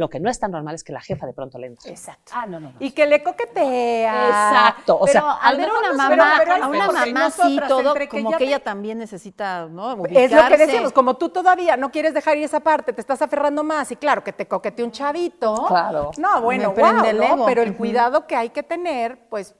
Lo 0.01 0.09
que 0.09 0.19
no 0.19 0.31
es 0.31 0.39
tan 0.39 0.49
normal 0.49 0.73
es 0.73 0.83
que 0.83 0.91
la 0.91 0.99
jefa 0.99 1.27
de 1.27 1.33
pronto 1.33 1.59
le 1.59 1.67
entre. 1.67 1.91
Exacto. 1.91 2.31
Ah, 2.35 2.47
no, 2.47 2.59
no, 2.59 2.71
no. 2.71 2.75
Y 2.79 2.89
que 2.89 3.05
le 3.05 3.21
coquetea. 3.21 4.27
Exacto, 4.29 4.95
o 4.95 5.05
Pero 5.05 5.11
sea, 5.11 5.31
a 5.33 5.35
Al 5.47 5.57
ver 5.57 5.67
mejor 5.67 5.83
una 5.93 5.93
mamá, 6.09 6.33
pero- 6.39 6.53
a 6.63 6.67
una 6.67 6.91
mamá 6.91 7.29
sí, 7.29 7.59
todo, 7.67 7.93
como 8.09 8.31
ya 8.31 8.37
que 8.39 8.43
te- 8.45 8.49
ella 8.49 8.63
también 8.63 8.97
necesita, 8.97 9.67
¿no? 9.67 10.03
Es 10.07 10.31
lo 10.31 10.47
que 10.47 10.57
decíamos, 10.57 10.91
como 10.91 11.17
tú 11.17 11.29
todavía 11.29 11.77
no 11.77 11.91
quieres 11.91 12.15
dejar 12.15 12.35
ir 12.37 12.45
esa 12.45 12.61
parte, 12.61 12.93
te 12.93 12.99
estás 13.01 13.21
aferrando 13.21 13.63
más 13.63 13.91
y 13.91 13.95
claro, 13.95 14.23
que 14.23 14.33
te 14.33 14.47
coquete 14.47 14.83
un 14.83 14.89
chavito. 14.91 15.65
Claro. 15.67 16.09
No, 16.17 16.41
bueno, 16.41 16.73
wow. 16.73 17.45
Pero 17.45 17.61
el 17.61 17.77
cuidado 17.77 18.25
que 18.25 18.35
hay 18.35 18.49
que 18.49 18.63
tener, 18.63 19.29
pues, 19.29 19.53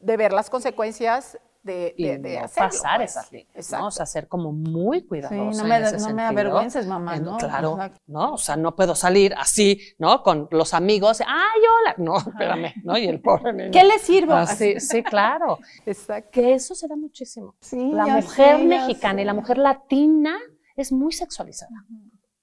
de 0.00 0.16
ver 0.16 0.32
las 0.32 0.50
consecuencias 0.50 1.38
de, 1.66 1.94
Y 1.98 2.06
de, 2.06 2.18
de 2.18 2.38
no 2.38 2.44
hacerlo, 2.46 2.68
pasar 2.70 2.96
pues. 2.98 3.10
esas 3.10 3.32
líneas. 3.32 3.70
¿no? 3.72 3.86
O 3.88 3.90
sea, 3.90 4.06
ser 4.06 4.28
como 4.28 4.52
muy 4.52 5.04
cuidadosa 5.06 5.34
Sí, 5.52 5.58
no 5.58 5.62
en 5.64 5.68
me- 5.82 5.88
ese 5.88 5.98
no 6.08 6.14
me 6.14 6.22
avergüences, 6.22 6.86
mamá, 6.86 7.16
En- 7.16 7.24
¿no? 7.24 7.36
Claro, 7.36 7.72
Exacto. 7.72 8.00
¿no? 8.06 8.32
O 8.34 8.38
sea, 8.38 8.56
no 8.56 8.74
puedo 8.74 8.94
salir 8.94 9.34
así, 9.36 9.80
¿no? 9.98 10.22
Con 10.22 10.48
los 10.50 10.72
amigos, 10.72 11.20
¡ay, 11.20 11.60
hola! 11.82 11.94
No, 11.98 12.16
espérame, 12.18 12.72
¿no? 12.84 12.96
Y 12.96 13.06
el 13.06 13.20
pobre 13.20 13.52
niño. 13.52 13.70
¿Qué 13.72 13.84
le 13.84 13.98
sirvo? 13.98 14.32
Así, 14.34 14.80
sí, 14.80 15.02
claro. 15.02 15.58
Exacto. 15.84 16.30
Que 16.32 16.54
eso 16.54 16.74
se 16.74 16.88
da 16.88 16.96
muchísimo. 16.96 17.54
Sí, 17.60 17.90
la 17.92 18.06
mujer 18.06 18.58
sé, 18.58 18.64
mexicana 18.64 19.20
y 19.20 19.24
la 19.24 19.34
mujer 19.34 19.58
latina 19.58 20.38
es 20.76 20.92
muy 20.92 21.12
sexualizada. 21.12 21.72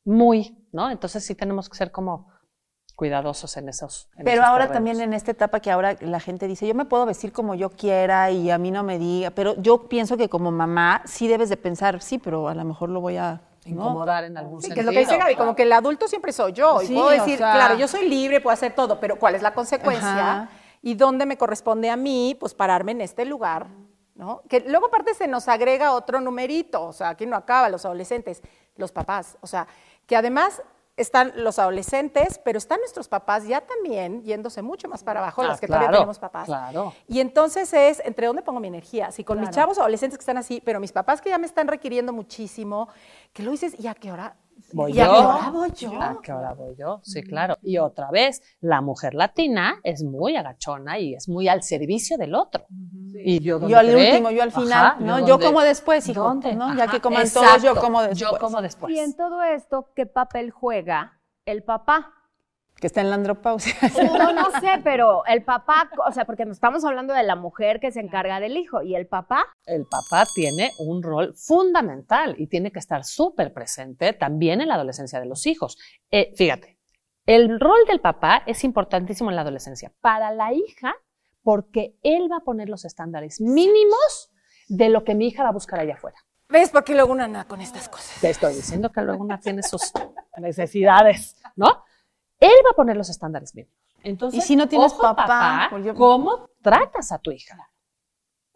Muy, 0.05 0.57
¿no? 0.73 0.91
Entonces 0.91 1.23
sí 1.25 1.33
tenemos 1.33 1.69
que 1.69 1.77
ser 1.77 1.91
como 1.91 2.27
cuidadosos 3.07 3.57
en 3.57 3.67
esos. 3.67 4.07
en 4.15 4.23
Pero 4.23 4.41
esos 4.43 4.45
ahora 4.49 4.67
terrenos. 4.67 4.75
también 4.91 5.01
en 5.01 5.13
esta 5.13 5.31
etapa 5.31 5.59
que 5.59 5.69
ahora 5.69 5.97
la 5.99 6.21
gente 6.21 6.47
dice, 6.47 6.65
yo 6.65 6.73
me 6.73 6.85
puedo 6.85 7.05
vestir 7.05 7.33
como 7.33 7.53
yo 7.53 7.69
quiera 7.69 8.31
y 8.31 8.49
a 8.49 8.57
mí 8.57 8.71
no 8.71 8.81
me 8.81 8.97
diga, 8.97 9.29
pero 9.31 9.55
yo 9.57 9.89
pienso 9.89 10.15
que 10.15 10.29
como 10.29 10.51
mamá 10.51 11.01
sí 11.05 11.27
debes 11.27 11.49
de 11.49 11.57
pensar, 11.57 12.01
sí, 12.01 12.17
pero 12.17 12.47
a 12.47 12.55
lo 12.55 12.63
mejor 12.63 12.87
lo 12.87 13.01
voy 13.01 13.17
a 13.17 13.41
¿no? 13.65 13.71
incomodar 13.71 14.23
en 14.23 14.37
algún 14.37 14.61
Sí, 14.61 14.69
que 14.69 14.75
sentido. 14.75 14.79
es 14.79 14.85
lo 14.85 14.91
que 14.93 14.99
dice 15.05 15.17
Gaby, 15.17 15.35
como 15.35 15.53
que 15.53 15.63
el 15.63 15.73
adulto 15.73 16.07
siempre 16.07 16.31
soy 16.31 16.53
yo. 16.53 16.79
Sí, 16.79 16.93
y 16.93 16.95
puedo 16.95 17.07
o 17.07 17.11
decir, 17.11 17.37
sea- 17.39 17.51
claro, 17.51 17.75
yo 17.77 17.89
soy 17.89 18.07
libre, 18.07 18.39
puedo 18.39 18.53
hacer 18.53 18.73
todo, 18.73 19.01
pero 19.01 19.19
¿cuál 19.19 19.35
es 19.35 19.41
la 19.41 19.53
consecuencia? 19.53 20.31
Ajá. 20.43 20.49
¿Y 20.81 20.95
dónde 20.95 21.25
me 21.25 21.37
corresponde 21.37 21.89
a 21.89 21.97
mí, 21.97 22.37
pues, 22.39 22.53
pararme 22.53 22.93
en 22.93 23.01
este 23.01 23.25
lugar? 23.25 23.67
¿no? 24.15 24.43
Que 24.47 24.61
luego 24.61 24.85
aparte 24.85 25.13
se 25.15 25.27
nos 25.27 25.47
agrega 25.49 25.91
otro 25.91 26.21
numerito, 26.21 26.85
o 26.85 26.93
sea, 26.93 27.09
aquí 27.09 27.25
no 27.25 27.35
acaba, 27.35 27.67
los 27.67 27.83
adolescentes, 27.83 28.41
los 28.77 28.91
papás, 28.91 29.37
o 29.41 29.47
sea, 29.47 29.67
que 30.05 30.15
además 30.15 30.61
están 30.95 31.33
los 31.35 31.57
adolescentes, 31.59 32.39
pero 32.43 32.57
están 32.57 32.79
nuestros 32.79 33.07
papás 33.07 33.47
ya 33.47 33.61
también 33.61 34.21
yéndose 34.23 34.61
mucho 34.61 34.87
más 34.87 35.03
para 35.03 35.19
abajo, 35.21 35.41
Ah, 35.41 35.47
los 35.47 35.59
que 35.59 35.67
todavía 35.67 35.89
tenemos 35.91 36.19
papás. 36.19 36.45
claro. 36.45 36.93
Y 37.07 37.19
entonces 37.19 37.73
es, 37.73 38.01
¿entre 38.05 38.27
dónde 38.27 38.43
pongo 38.43 38.59
mi 38.59 38.67
energía? 38.67 39.11
Si 39.11 39.23
con 39.23 39.39
mis 39.39 39.49
chavos 39.49 39.79
adolescentes 39.79 40.17
que 40.17 40.21
están 40.21 40.37
así, 40.37 40.61
pero 40.63 40.79
mis 40.79 40.91
papás 40.91 41.19
que 41.21 41.29
ya 41.29 41.37
me 41.39 41.47
están 41.47 41.67
requiriendo 41.67 42.13
muchísimo, 42.13 42.89
que 43.33 43.41
lo 43.43 43.51
dices, 43.51 43.73
¿y 43.79 43.87
a 43.87 43.95
qué 43.95 44.11
hora? 44.11 44.35
Voy 44.73 44.91
¿Y 44.93 44.99
a 44.99 45.05
yo. 45.05 45.11
qué 45.11 45.19
hora 45.19 45.49
voy 45.51 45.71
yo? 45.71 46.01
¿A 46.01 46.21
qué 46.21 46.31
hora 46.33 46.53
voy 46.53 46.75
yo? 46.75 46.99
Sí, 47.03 47.21
claro. 47.21 47.57
Y 47.61 47.77
otra 47.77 48.09
vez, 48.11 48.41
la 48.59 48.81
mujer 48.81 49.13
latina 49.13 49.79
es 49.83 50.03
muy 50.03 50.35
agachona 50.35 50.97
y 50.97 51.13
es 51.13 51.29
muy 51.29 51.47
al 51.47 51.61
servicio 51.61 52.17
del 52.17 52.33
otro. 52.33 52.65
Y 53.13 53.39
yo, 53.39 53.59
¿dónde 53.59 53.73
Yo 53.73 53.79
al 53.79 53.95
último, 53.95 54.31
yo 54.31 54.43
al 54.43 54.51
final, 54.51 54.71
Ajá, 54.71 54.97
¿no? 54.99 55.25
Yo 55.27 55.39
como 55.39 55.61
después, 55.61 56.07
hijo, 56.09 56.23
¿Dónde? 56.23 56.55
¿no? 56.55 56.75
Ya 56.75 56.87
que 56.87 56.99
coman 56.99 57.21
exacto. 57.21 57.49
todos, 57.49 57.63
yo 57.63 57.75
como 57.79 58.01
después. 58.01 58.19
Yo 58.19 58.37
como 58.39 58.61
después. 58.61 58.95
Y 58.95 58.99
en 58.99 59.15
todo 59.15 59.43
esto, 59.43 59.91
¿qué 59.95 60.05
papel 60.05 60.49
juega 60.51 61.19
el 61.45 61.63
papá? 61.63 62.11
Que 62.83 62.87
está 62.87 62.99
en 62.99 63.11
la 63.11 63.15
andropausia. 63.15 63.73
No, 64.17 64.33
no 64.33 64.51
sé, 64.59 64.81
pero 64.83 65.25
el 65.25 65.41
papá, 65.45 65.89
o 66.05 66.11
sea, 66.11 66.25
porque 66.25 66.43
nos 66.43 66.57
estamos 66.57 66.83
hablando 66.83 67.13
de 67.13 67.23
la 67.23 67.37
mujer 67.37 67.79
que 67.79 67.93
se 67.93 68.01
encarga 68.01 68.41
del 68.41 68.57
hijo 68.57 68.81
y 68.81 68.93
el 68.93 69.07
papá, 69.07 69.45
el 69.65 69.85
papá 69.85 70.25
tiene 70.35 70.69
un 70.79 71.01
rol 71.01 71.33
fundamental 71.33 72.35
y 72.37 72.47
tiene 72.47 72.73
que 72.73 72.79
estar 72.79 73.05
súper 73.05 73.53
presente 73.53 74.11
también 74.11 74.59
en 74.59 74.67
la 74.67 74.75
adolescencia 74.75 75.21
de 75.21 75.27
los 75.27 75.45
hijos. 75.45 75.77
Eh, 76.11 76.33
fíjate, 76.35 76.77
el 77.25 77.57
rol 77.57 77.85
del 77.87 78.01
papá 78.01 78.43
es 78.45 78.65
importantísimo 78.65 79.29
en 79.29 79.37
la 79.37 79.43
adolescencia. 79.43 79.93
Para 80.01 80.33
la 80.33 80.51
hija, 80.51 80.93
porque 81.41 81.95
él 82.03 82.29
va 82.29 82.39
a 82.39 82.43
poner 82.43 82.67
los 82.67 82.83
estándares 82.83 83.39
mínimos 83.39 84.29
de 84.67 84.89
lo 84.89 85.05
que 85.05 85.15
mi 85.15 85.27
hija 85.27 85.43
va 85.43 85.49
a 85.49 85.53
buscar 85.53 85.79
allá 85.79 85.93
afuera. 85.93 86.17
¿Ves 86.49 86.69
por 86.69 86.83
qué 86.83 86.95
luego 86.95 87.13
anda 87.13 87.45
con 87.45 87.61
estas 87.61 87.87
cosas? 87.87 88.19
Te 88.19 88.29
estoy 88.29 88.53
diciendo 88.55 88.91
que 88.91 89.01
luego 89.01 89.23
una 89.23 89.39
tiene 89.39 89.63
sus 89.63 89.93
necesidades, 90.37 91.37
¿no? 91.55 91.82
Él 92.43 92.51
va 92.65 92.71
a 92.71 92.75
poner 92.75 92.97
los 92.97 93.09
estándares 93.09 93.55
mínimos. 93.55 93.75
Entonces, 94.03 94.43
Y 94.43 94.47
si 94.47 94.55
no 94.55 94.67
tienes 94.67 94.91
ojo, 94.91 95.01
papá, 95.01 95.67
pues 95.69 95.85
yo- 95.85 95.95
¿cómo 95.95 96.49
tratas 96.61 97.11
a 97.11 97.19
tu 97.19 97.31
hija? 97.31 97.69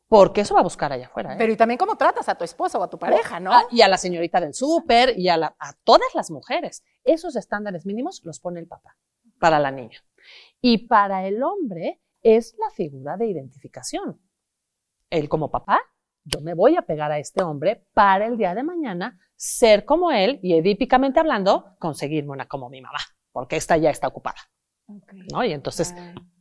Porque 0.10 0.42
eso 0.42 0.54
va 0.54 0.62
a 0.62 0.64
buscar 0.64 0.92
allá 0.94 1.06
afuera. 1.08 1.34
¿eh? 1.34 1.36
Pero 1.38 1.52
y 1.52 1.58
también 1.58 1.78
cómo 1.78 1.96
tratas 1.98 2.30
a 2.30 2.36
tu 2.36 2.44
esposa 2.46 2.78
o 2.80 2.84
a 2.84 2.90
tu 2.90 2.98
pareja, 2.98 3.40
¿no? 3.40 3.52
Ah, 3.54 3.64
y 3.72 3.82
a 3.82 3.88
la 3.90 3.98
señorita 3.98 4.40
del 4.40 4.54
súper 4.54 5.18
y 5.20 5.28
a, 5.30 5.36
la- 5.38 5.56
a 5.60 5.74
todas 5.84 6.14
las 6.16 6.32
mujeres. 6.32 6.84
Esos 7.04 7.36
estándares 7.36 7.86
mínimos 7.86 8.22
los 8.24 8.40
pone 8.40 8.60
el 8.62 8.68
papá 8.68 8.96
para 9.40 9.60
la 9.60 9.70
niña. 9.72 10.00
Y 10.62 10.88
para 10.88 11.26
el 11.28 11.44
hombre 11.44 12.02
es 12.22 12.56
la 12.58 12.70
figura 12.72 13.18
de 13.18 13.28
identificación. 13.28 14.22
Él 15.10 15.28
como 15.30 15.52
papá, 15.52 15.80
yo 16.24 16.40
me 16.42 16.54
voy 16.54 16.76
a 16.78 16.82
pegar 16.84 17.12
a 17.12 17.20
este 17.20 17.44
hombre 17.44 17.86
para 17.94 18.26
el 18.26 18.38
día 18.38 18.54
de 18.56 18.64
mañana 18.64 19.20
ser 19.36 19.86
como 19.86 20.12
él 20.12 20.40
y 20.42 20.56
edípicamente 20.56 21.20
hablando, 21.20 21.76
conseguirme 21.80 22.32
una 22.32 22.48
como 22.48 22.70
mi 22.70 22.82
mamá, 22.82 23.00
porque 23.38 23.56
esta 23.56 23.78
ya 23.78 23.92
está 23.92 24.08
ocupada. 24.08 24.40
¿no? 25.32 25.44
Y 25.44 25.52
entonces 25.52 25.94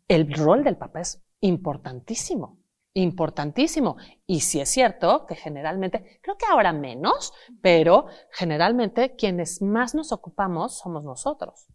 el 0.09 0.33
rol 0.33 0.65
del 0.65 0.79
papá 0.79 1.01
es 1.03 1.23
importantísimo, 1.41 2.59
importantísimo. 2.95 3.97
Y 4.27 4.41
sí 4.41 4.61
es 4.63 4.71
cierto 4.71 5.27
que 5.27 5.35
generalmente, 5.35 6.19
creo 6.23 6.39
que 6.39 6.47
ahora 6.51 6.73
menos, 6.73 7.35
pero 7.61 8.07
generalmente 8.33 9.15
quienes 9.15 9.61
más 9.61 9.95
nos 9.95 10.11
ocupamos 10.11 10.79
somos 10.79 11.05
nosotros, 11.05 11.67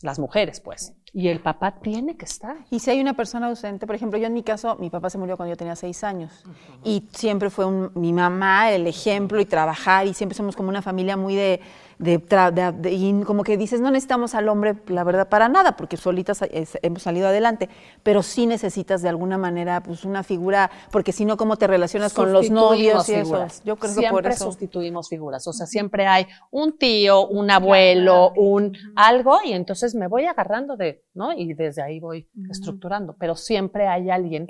las 0.00 0.18
mujeres, 0.18 0.60
pues. 0.62 0.94
Y 1.12 1.28
el 1.28 1.40
papá 1.42 1.78
tiene 1.80 2.16
que 2.16 2.24
estar. 2.24 2.56
Y 2.70 2.78
si 2.80 2.90
hay 2.90 3.00
una 3.02 3.12
persona 3.12 3.48
ausente, 3.48 3.86
por 3.86 3.96
ejemplo, 3.96 4.18
yo 4.18 4.26
en 4.26 4.32
mi 4.32 4.42
caso, 4.42 4.76
mi 4.76 4.88
papá 4.88 5.10
se 5.10 5.18
murió 5.18 5.36
cuando 5.36 5.52
yo 5.52 5.58
tenía 5.58 5.76
seis 5.76 6.02
años 6.04 6.42
y 6.82 7.06
siempre 7.12 7.50
fue 7.50 7.66
un- 7.66 7.92
mi 7.94 8.14
mamá 8.14 8.72
el 8.72 8.86
ejemplo 8.86 9.40
y 9.40 9.44
trabajar 9.44 10.06
y 10.06 10.14
siempre 10.14 10.34
somos 10.36 10.56
como 10.56 10.70
una 10.70 10.80
familia 10.80 11.18
muy 11.18 11.34
de, 11.34 11.60
de, 11.98 12.18
de- 12.18 12.72
de- 12.72 12.92
y 12.92 13.22
como 13.24 13.44
que 13.44 13.56
dices, 13.56 13.80
no 13.80 13.90
necesitamos 13.90 14.34
al 14.34 14.48
hombre, 14.48 14.74
la 14.88 15.04
verdad, 15.04 15.28
para 15.28 15.48
nada, 15.48 15.76
porque 15.76 15.96
solitas 15.96 16.42
eh, 16.42 16.66
hemos 16.82 17.02
salido 17.02 17.28
adelante, 17.28 17.68
pero 18.02 18.22
sí 18.22 18.46
necesitas 18.46 19.02
de 19.02 19.08
alguna 19.08 19.38
manera 19.38 19.82
pues 19.82 20.04
una 20.04 20.22
figura, 20.22 20.70
porque 20.90 21.12
si 21.12 21.24
no, 21.24 21.36
¿cómo 21.36 21.56
te 21.56 21.66
relacionas 21.66 22.12
con 22.14 22.32
los 22.32 22.46
novios 22.50 23.08
y 23.08 23.12
eso? 23.14 23.30
Yo 23.64 23.76
creo 23.76 23.92
que 23.94 24.00
siempre 24.00 24.22
por 24.22 24.30
eso. 24.32 24.44
sustituimos 24.46 25.08
figuras. 25.08 25.46
O 25.46 25.52
sea, 25.52 25.66
siempre 25.66 26.06
hay 26.06 26.26
un 26.50 26.76
tío, 26.78 27.26
un 27.26 27.50
abuelo, 27.50 28.32
un 28.36 28.76
algo, 28.96 29.38
y 29.44 29.52
entonces 29.52 29.94
me 29.94 30.06
voy 30.08 30.24
agarrando 30.26 30.76
de, 30.76 31.04
¿no? 31.14 31.32
Y 31.32 31.54
desde 31.54 31.82
ahí 31.82 32.00
voy 32.00 32.28
estructurando. 32.50 33.14
Pero 33.18 33.34
siempre 33.36 33.86
hay 33.88 34.10
alguien, 34.10 34.46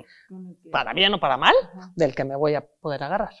para 0.71 0.93
bien 0.93 1.13
o 1.13 1.19
para 1.19 1.37
mal, 1.37 1.53
del 1.95 2.15
que 2.15 2.23
me 2.23 2.35
voy 2.35 2.55
a 2.55 2.65
poder 2.81 3.03
agarrar. 3.03 3.33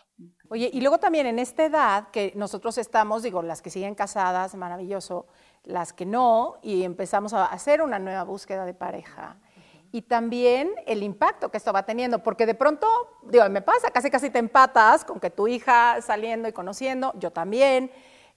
Oye, 0.49 0.69
y 0.71 0.81
luego 0.81 0.99
también 0.99 1.25
en 1.25 1.39
esta 1.39 1.65
edad 1.65 2.09
que 2.09 2.31
nosotros 2.35 2.77
estamos, 2.77 3.23
digo, 3.23 3.41
las 3.41 3.61
que 3.61 3.69
siguen 3.69 3.95
casadas, 3.95 4.53
maravilloso, 4.55 5.25
las 5.63 5.91
que 5.91 6.05
no, 6.05 6.57
y 6.61 6.83
empezamos 6.83 7.33
a 7.33 7.45
hacer 7.45 7.81
una 7.81 7.97
nueva 7.97 8.23
búsqueda 8.23 8.65
de 8.65 8.73
pareja. 8.75 9.37
Y 9.91 10.03
también 10.03 10.71
el 10.85 11.01
impacto 11.03 11.49
que 11.49 11.57
esto 11.57 11.73
va 11.73 11.83
teniendo, 11.83 12.21
porque 12.21 12.45
de 12.45 12.53
pronto, 12.53 12.87
digo, 13.23 13.47
me 13.49 13.61
pasa, 13.61 13.89
casi 13.91 14.11
casi 14.11 14.29
te 14.29 14.39
empatas 14.39 15.03
con 15.05 15.19
que 15.19 15.29
tu 15.29 15.47
hija 15.47 16.01
saliendo 16.01 16.47
y 16.47 16.51
conociendo, 16.53 17.13
yo 17.17 17.31
también, 17.31 17.89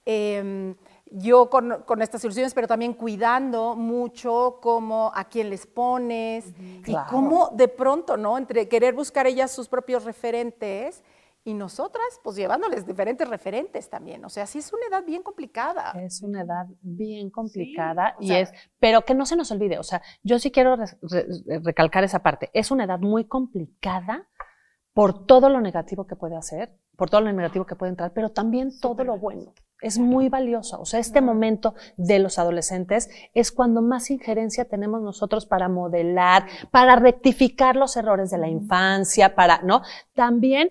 em, 0.05 0.75
yo 1.11 1.49
con, 1.49 1.83
con 1.85 2.01
estas 2.01 2.23
ilusiones, 2.23 2.53
pero 2.53 2.67
también 2.67 2.93
cuidando 2.93 3.75
mucho 3.75 4.59
cómo, 4.61 5.11
a 5.13 5.25
quién 5.25 5.49
les 5.49 5.67
pones, 5.67 6.45
y 6.59 6.81
Claro. 6.83 7.07
cómo 7.09 7.49
de 7.53 7.67
pronto, 7.67 8.15
¿no? 8.17 8.37
Entre 8.37 8.67
querer 8.67 8.93
buscar 8.93 9.27
ellas 9.27 9.51
sus 9.51 9.67
propios 9.67 10.05
referentes 10.05 11.03
y 11.43 11.53
nosotras, 11.53 12.03
pues 12.23 12.35
llevándoles 12.35 12.85
diferentes 12.85 13.27
referentes 13.27 13.89
también. 13.89 14.23
O 14.25 14.29
sea, 14.29 14.45
sí 14.45 14.59
es 14.59 14.71
una 14.73 14.85
edad 14.87 15.05
bien 15.05 15.23
complicada. 15.23 15.91
Es 16.01 16.21
una 16.21 16.41
edad 16.41 16.65
bien 16.81 17.29
complicada 17.31 18.15
y 18.19 18.27
sea- 18.27 18.39
es, 18.41 18.53
pero 18.79 19.03
que 19.05 19.15
no 19.15 19.25
se 19.25 19.35
nos 19.35 19.49
olvide, 19.51 19.79
o 19.79 19.83
sea, 19.83 20.01
yo 20.23 20.37
sí 20.39 20.51
quiero 20.51 20.75
re- 20.75 20.97
re- 21.01 21.59
recalcar 21.63 22.03
esa 22.03 22.19
parte. 22.19 22.49
Es 22.53 22.71
una 22.71 22.83
edad 22.83 22.99
muy 22.99 23.25
complicada 23.25 24.27
por 24.93 25.25
todo 25.25 25.49
lo 25.49 25.61
negativo 25.61 26.05
que 26.07 26.15
puede 26.15 26.35
hacer, 26.35 26.77
por 26.97 27.09
todo 27.09 27.21
lo 27.21 27.31
negativo 27.31 27.65
que 27.65 27.75
puede 27.75 27.91
entrar, 27.91 28.11
pero 28.13 28.31
también 28.31 28.77
todo 28.79 29.03
lo 29.03 29.17
bueno. 29.17 29.53
Es 29.81 29.97
muy 29.97 30.29
valiosa. 30.29 30.77
O 30.77 30.85
sea, 30.85 30.99
este 30.99 31.21
momento 31.21 31.73
de 31.95 32.19
los 32.19 32.37
adolescentes 32.37 33.09
es 33.33 33.51
cuando 33.51 33.81
más 33.81 34.11
injerencia 34.11 34.65
tenemos 34.65 35.01
nosotros 35.01 35.45
para 35.45 35.69
modelar, 35.69 36.47
para 36.71 36.95
rectificar 36.97 37.75
los 37.75 37.95
errores 37.95 38.29
de 38.29 38.39
la 38.39 38.49
infancia, 38.49 39.35
para, 39.35 39.61
¿no? 39.61 39.81
También, 40.13 40.69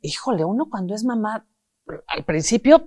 híjole, 0.00 0.44
uno 0.44 0.68
cuando 0.70 0.94
es 0.94 1.04
mamá, 1.04 1.46
al 2.06 2.24
principio 2.24 2.84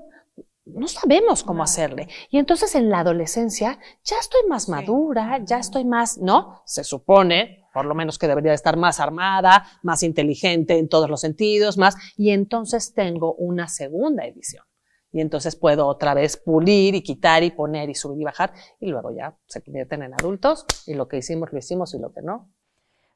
no 0.74 0.88
sabemos 0.88 1.44
cómo 1.44 1.64
hacerle. 1.64 2.08
Y 2.30 2.38
entonces 2.38 2.76
en 2.76 2.90
la 2.90 3.00
adolescencia 3.00 3.80
ya 4.04 4.18
estoy 4.20 4.42
más 4.48 4.70
madura, 4.70 5.40
ya 5.44 5.60
estoy 5.60 5.86
más, 5.86 6.18
¿no? 6.18 6.62
Se 6.66 6.84
supone, 6.84 7.66
por 7.74 7.86
lo 7.86 7.96
menos 7.96 8.18
que 8.18 8.28
debería 8.28 8.54
estar 8.54 8.78
más 8.78 9.00
armada, 9.00 9.66
más 9.84 10.04
inteligente 10.04 10.78
en 10.78 10.90
todos 10.90 11.10
los 11.10 11.22
sentidos, 11.22 11.78
más, 11.78 11.96
y 12.18 12.32
entonces 12.32 12.94
tengo 12.94 13.34
una 13.36 13.68
segunda 13.68 14.26
edición. 14.26 14.64
Y 15.12 15.22
entonces 15.22 15.56
puedo 15.56 15.88
otra 15.88 16.14
vez 16.14 16.38
pulir 16.38 16.96
y 16.96 17.02
quitar 17.02 17.44
y 17.44 17.52
poner 17.52 17.90
y 17.90 17.96
subir 17.96 18.22
y 18.22 18.26
bajar, 18.26 18.54
y 18.80 18.88
luego 18.88 19.12
ya 19.12 19.38
se 19.48 19.62
convierten 19.64 20.04
en 20.04 20.14
adultos, 20.14 20.66
y 20.86 20.94
lo 20.94 21.08
que 21.08 21.18
hicimos, 21.18 21.52
lo 21.52 21.60
hicimos, 21.60 21.94
y 21.94 22.00
lo 22.00 22.12
que 22.12 22.22
no, 22.22 22.50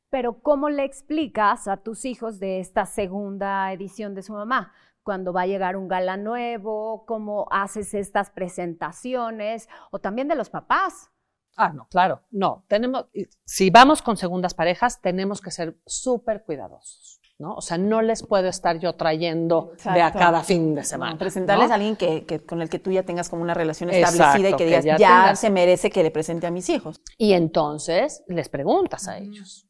Pero 0.09 0.41
¿cómo 0.41 0.69
le 0.69 0.83
explicas 0.83 1.67
a 1.67 1.77
tus 1.77 2.03
hijos 2.05 2.39
de 2.39 2.59
esta 2.59 2.85
segunda 2.85 3.71
edición 3.71 4.13
de 4.13 4.23
su 4.23 4.33
mamá? 4.33 4.73
Cuando 5.03 5.31
va 5.31 5.43
a 5.43 5.47
llegar 5.47 5.77
un 5.77 5.87
gala 5.87 6.17
nuevo, 6.17 7.05
cómo 7.05 7.47
haces 7.49 7.93
estas 7.93 8.29
presentaciones, 8.29 9.69
o 9.89 9.99
también 9.99 10.27
de 10.27 10.35
los 10.35 10.49
papás. 10.49 11.09
Ah, 11.55 11.71
no, 11.73 11.87
claro, 11.87 12.21
no. 12.31 12.65
Tenemos, 12.67 13.05
si 13.45 13.69
vamos 13.69 14.01
con 14.01 14.17
segundas 14.17 14.53
parejas, 14.53 15.01
tenemos 15.01 15.41
que 15.41 15.51
ser 15.51 15.77
súper 15.85 16.43
cuidadosos, 16.43 17.20
¿no? 17.41 17.55
O 17.55 17.61
sea, 17.61 17.77
no 17.77 18.01
les 18.01 18.23
puedo 18.23 18.47
estar 18.47 18.77
yo 18.79 18.93
trayendo 18.93 19.73
de 19.93 20.01
a 20.01 20.11
cada 20.11 20.43
fin 20.43 20.75
de 20.75 20.83
semana. 20.83 21.17
Presentarles 21.17 21.67
¿no? 21.67 21.73
a 21.73 21.75
alguien 21.75 21.95
que, 21.95 22.25
que- 22.25 22.39
con 22.39 22.61
el 22.61 22.69
que 22.69 22.79
tú 22.79 22.91
ya 22.91 23.03
tengas 23.03 23.29
como 23.29 23.41
una 23.41 23.53
relación 23.55 23.89
Exacto, 23.89 24.13
establecida 24.21 24.49
y 24.49 24.51
que 24.51 24.57
que 24.57 24.65
digas, 24.67 24.85
ya 24.85 24.97
ya, 24.97 25.07
tengas". 25.23 25.39
se 25.39 25.49
merece 25.49 25.89
que 25.89 26.03
le 26.03 26.11
presente 26.11 26.45
a 26.47 26.51
mis 26.51 26.69
hijos. 26.69 27.01
Y 27.17 27.33
entonces 27.33 28.23
les 28.27 28.47
preguntas 28.47 29.07
a 29.07 29.17
ellos, 29.17 29.67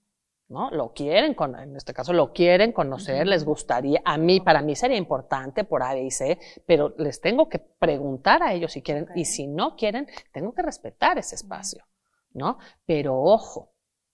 ¿no? 0.49 0.69
Lo 0.71 0.91
quieren, 0.93 1.34
con, 1.34 1.57
en 1.57 1.77
este 1.77 1.93
caso 1.93 2.12
lo 2.12 2.34
quieren 2.34 2.73
conocer, 2.73 3.25
les 3.25 3.45
gustaría, 3.45 4.01
a 4.03 4.17
mí, 4.17 4.41
para 4.41 4.62
mí 4.62 4.75
sería 4.75 4.97
importante 4.97 5.63
por 5.63 5.81
A, 5.81 5.93
B 5.93 6.03
y 6.03 6.12
C, 6.12 6.38
pero 6.67 6.93
les 6.97 7.21
tengo 7.21 7.47
que 7.47 7.60
preguntar 7.60 8.43
a 8.43 8.53
ellos 8.53 8.73
si 8.73 8.81
quieren, 8.81 9.07
y 9.15 9.23
si 9.25 9.47
no 9.47 9.77
quieren, 9.77 10.07
tengo 10.34 10.53
que 10.53 10.62
respetar 10.62 11.17
ese 11.17 11.36
espacio, 11.36 11.86
¿no? 12.34 12.57
Pero 12.86 13.17
ojo, 13.17 13.70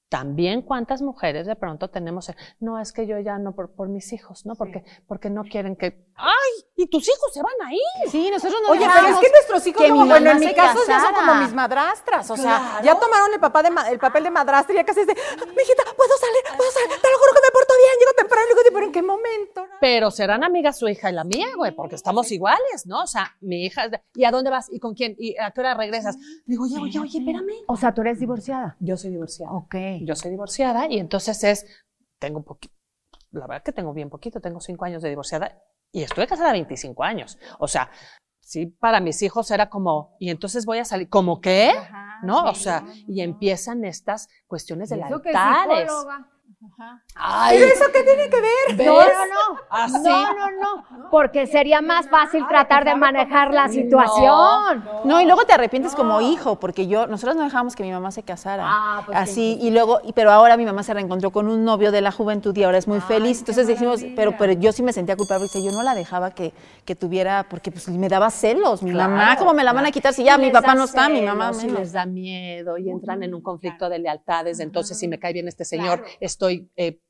también 0.09 0.61
cuántas 0.61 1.01
mujeres 1.01 1.45
de 1.47 1.55
pronto 1.55 1.89
tenemos, 1.89 2.29
el, 2.29 2.35
no, 2.59 2.79
es 2.79 2.93
que 2.93 3.05
yo 3.07 3.19
ya 3.19 3.37
no 3.37 3.53
por, 3.53 3.71
por 3.71 3.89
mis 3.89 4.13
hijos, 4.13 4.45
¿no? 4.45 4.55
Porque, 4.55 4.83
porque 5.07 5.29
no 5.29 5.43
quieren 5.43 5.75
que, 5.75 6.05
¡ay! 6.15 6.65
¿Y 6.77 6.87
tus 6.87 7.07
hijos 7.07 7.33
se 7.33 7.41
van 7.41 7.53
ahí? 7.65 7.79
Sí, 8.09 8.29
nosotros 8.31 8.59
no 8.65 8.71
Oye, 8.71 8.87
pero 8.93 9.07
es 9.07 9.17
que 9.17 9.29
nuestros 9.31 9.67
hijos, 9.67 9.81
que 9.81 9.87
luego, 9.89 10.03
mi 10.03 10.09
bueno, 10.09 10.31
en 10.31 10.39
mi 10.39 10.53
caso 10.53 10.79
ya 10.87 10.99
son 11.01 11.11
casara. 11.11 11.27
como 11.27 11.41
mis 11.41 11.53
madrastras. 11.53 12.29
O 12.31 12.37
sea, 12.37 12.79
ya 12.83 12.97
tomaron 12.97 13.33
el, 13.33 13.39
papá 13.39 13.63
de 13.63 13.69
ma- 13.71 13.89
el 13.89 13.99
papel 13.99 14.23
de 14.23 14.31
madrastra 14.31 14.73
y 14.73 14.77
ya 14.77 14.85
casi 14.85 15.01
es 15.01 15.07
de, 15.07 15.13
mijita, 15.13 15.83
puedo 15.95 16.13
salir, 16.17 16.55
puedo 16.57 16.71
salir, 16.71 16.89
te 16.89 17.07
lo 17.11 17.17
juro 17.17 17.31
que 17.33 17.41
me 17.47 17.51
porto 17.51 17.73
bien, 17.77 17.99
llego 17.99 18.11
temprano. 18.17 18.45
Y 18.49 18.53
luego, 18.53 18.69
pero 18.73 18.85
¿en 18.85 18.91
qué 18.91 19.01
momento? 19.01 19.65
Pero 19.81 20.11
serán 20.11 20.43
amigas 20.43 20.77
su 20.79 20.87
hija 20.87 21.09
y 21.09 21.13
la 21.13 21.23
mía, 21.23 21.47
güey, 21.57 21.73
porque 21.75 21.95
estamos 21.95 22.31
iguales, 22.31 22.85
¿no? 22.85 23.01
O 23.03 23.07
sea, 23.07 23.35
mi 23.41 23.65
hija, 23.65 23.85
es 23.85 23.91
de, 23.91 24.01
¿y 24.15 24.23
a 24.23 24.31
dónde 24.31 24.49
vas? 24.51 24.67
¿Y 24.71 24.79
con 24.79 24.93
quién? 24.93 25.15
¿Y 25.17 25.37
a 25.37 25.51
qué 25.51 25.59
hora 25.59 25.73
regresas? 25.73 26.17
Digo, 26.45 26.63
oye, 26.63 26.77
oye, 26.79 26.99
oye, 26.99 27.19
espérame. 27.19 27.63
O 27.67 27.75
sea, 27.75 27.93
tú 27.93 28.01
eres 28.01 28.19
divorciada. 28.19 28.77
Yo 28.79 28.95
soy 28.95 29.09
divorciada. 29.11 29.51
Ok. 29.51 29.75
Yo 30.05 30.15
soy 30.15 30.31
divorciada 30.31 30.87
y 30.89 30.99
entonces 30.99 31.43
es, 31.43 31.65
tengo 32.19 32.39
un 32.39 32.43
poquito, 32.43 32.73
la 33.31 33.47
verdad 33.47 33.63
que 33.63 33.71
tengo 33.71 33.93
bien 33.93 34.09
poquito, 34.09 34.39
tengo 34.39 34.59
cinco 34.59 34.85
años 34.85 35.01
de 35.01 35.09
divorciada 35.09 35.61
y 35.91 36.03
estuve 36.03 36.27
casada 36.27 36.51
25 36.51 37.03
años. 37.03 37.37
O 37.59 37.67
sea, 37.67 37.89
sí, 38.41 38.65
para 38.67 38.99
mis 38.99 39.21
hijos 39.21 39.49
era 39.51 39.69
como, 39.69 40.15
y 40.19 40.29
entonces 40.29 40.65
voy 40.65 40.79
a 40.79 40.85
salir, 40.85 41.09
¿como 41.09 41.41
qué? 41.41 41.73
¿No? 42.23 42.45
O 42.45 42.55
sea, 42.55 42.85
y 43.07 43.21
empiezan 43.21 43.85
estas 43.85 44.27
cuestiones 44.47 44.89
de 44.89 44.99
Eso 44.99 45.21
que 45.21 45.31
lealtades. 45.31 45.89
psicóloga. 45.89 46.31
Ay, 47.15 47.57
¿Pero 47.59 47.71
eso 47.71 47.85
qué 47.93 48.03
tiene 48.03 48.29
que 48.29 48.41
ver? 48.41 48.87
No, 48.87 48.95
no, 48.99 49.25
no. 49.25 49.59
Así. 49.69 49.93
No, 50.09 50.33
no, 50.33 50.51
no. 50.97 51.09
Porque 51.11 51.45
sería 51.47 51.81
más 51.81 52.09
fácil 52.09 52.47
tratar 52.47 52.83
de 52.83 52.95
manejar 52.95 53.53
la 53.53 53.69
situación. 53.69 54.83
No, 55.03 55.21
y 55.21 55.25
luego 55.25 55.45
te 55.45 55.53
arrepientes 55.53 55.93
como 55.95 56.19
hijo, 56.21 56.59
porque 56.59 56.87
yo, 56.87 57.07
nosotros 57.07 57.35
no 57.35 57.43
dejábamos 57.43 57.75
que 57.75 57.83
mi 57.83 57.91
mamá 57.91 58.11
se 58.11 58.23
casara. 58.23 58.63
Ah, 58.67 59.03
pues 59.05 59.17
Así, 59.17 59.57
y 59.61 59.69
luego, 59.69 59.99
y- 60.03 60.13
pero 60.13 60.31
ahora 60.31 60.57
mi 60.57 60.65
mamá 60.65 60.83
se 60.83 60.93
reencontró 60.93 61.31
con 61.31 61.47
un 61.47 61.63
novio 61.63 61.91
de 61.91 62.01
la 62.01 62.11
juventud 62.11 62.55
y 62.57 62.63
ahora 62.63 62.77
es 62.77 62.87
muy 62.87 62.99
feliz. 63.01 63.39
Entonces 63.39 63.67
decimos, 63.67 64.03
pero, 64.15 64.35
pero 64.37 64.53
yo 64.53 64.71
sí 64.71 64.81
me 64.83 64.93
sentía 64.93 65.15
culpable, 65.15 65.43
dice, 65.43 65.63
yo 65.63 65.71
no 65.71 65.83
la 65.83 65.93
dejaba 65.95 66.31
que, 66.31 66.53
que 66.85 66.95
tuviera, 66.95 67.45
porque 67.49 67.71
pues 67.71 67.87
me 67.89 68.09
daba 68.09 68.29
celos. 68.31 68.81
Mi 68.83 68.91
mamá, 68.91 69.37
¿cómo 69.37 69.53
me 69.53 69.63
la 69.63 69.73
van 69.73 69.85
a 69.85 69.91
quitar 69.91 70.13
si 70.13 70.23
ya 70.23 70.37
mi 70.37 70.49
papá 70.51 70.73
no 70.75 70.85
está, 70.85 71.07
mi 71.09 71.21
mamá 71.21 71.51
y 71.53 71.57
menos? 71.57 71.79
les 71.79 71.91
da 71.93 72.05
miedo 72.05 72.77
y 72.77 72.89
entran 72.89 73.21
en 73.23 73.33
un 73.33 73.41
conflicto 73.41 73.89
de 73.89 73.99
lealtades. 73.99 74.59
Entonces, 74.59 74.97
si 74.97 75.07
me 75.07 75.19
cae 75.19 75.33
bien 75.33 75.47
este 75.47 75.63
señor, 75.63 76.03
estoy 76.19 76.46
eh, 76.49 77.01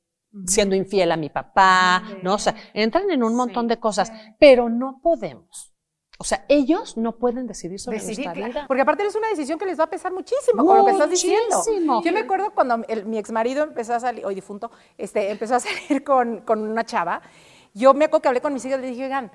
siendo 0.46 0.76
infiel 0.76 1.10
a 1.12 1.16
mi 1.16 1.30
papá, 1.30 2.02
¿no? 2.22 2.34
O 2.34 2.38
sea, 2.38 2.54
entran 2.74 3.10
en 3.10 3.22
un 3.22 3.34
montón 3.34 3.66
de 3.66 3.78
cosas, 3.78 4.12
pero 4.38 4.68
no 4.68 5.00
podemos. 5.02 5.72
O 6.20 6.24
sea, 6.24 6.44
ellos 6.48 6.96
no 6.96 7.16
pueden 7.16 7.46
decidir 7.46 7.78
sobre 7.78 7.98
Decidir, 7.98 8.26
nuestra 8.26 8.46
vida. 8.48 8.64
porque 8.66 8.82
aparte 8.82 9.06
es 9.06 9.14
una 9.14 9.28
decisión 9.28 9.56
que 9.56 9.66
les 9.66 9.78
va 9.78 9.84
a 9.84 9.90
pesar 9.90 10.12
muchísimo 10.12 10.66
con 10.66 10.78
lo 10.78 10.84
que 10.84 10.90
estás 10.90 11.10
diciendo. 11.10 11.62
Yo 12.04 12.12
me 12.12 12.20
acuerdo 12.20 12.50
cuando 12.52 12.84
el- 12.88 13.06
mi 13.06 13.18
ex 13.18 13.30
marido 13.30 13.62
empezó 13.62 13.94
a 13.94 14.00
salir, 14.00 14.26
hoy 14.26 14.34
difunto, 14.34 14.70
este, 14.96 15.30
empezó 15.30 15.54
a 15.54 15.60
salir 15.60 16.02
con, 16.02 16.40
con 16.40 16.60
una 16.60 16.84
chava. 16.84 17.22
Yo 17.78 17.94
me 17.94 18.06
acuerdo 18.06 18.22
que 18.22 18.28
hablé 18.28 18.40
con 18.40 18.52
mis 18.52 18.64
hijos 18.64 18.80
y 18.80 18.82
les 18.82 18.90
dije, 18.90 19.04
oigan, 19.04 19.30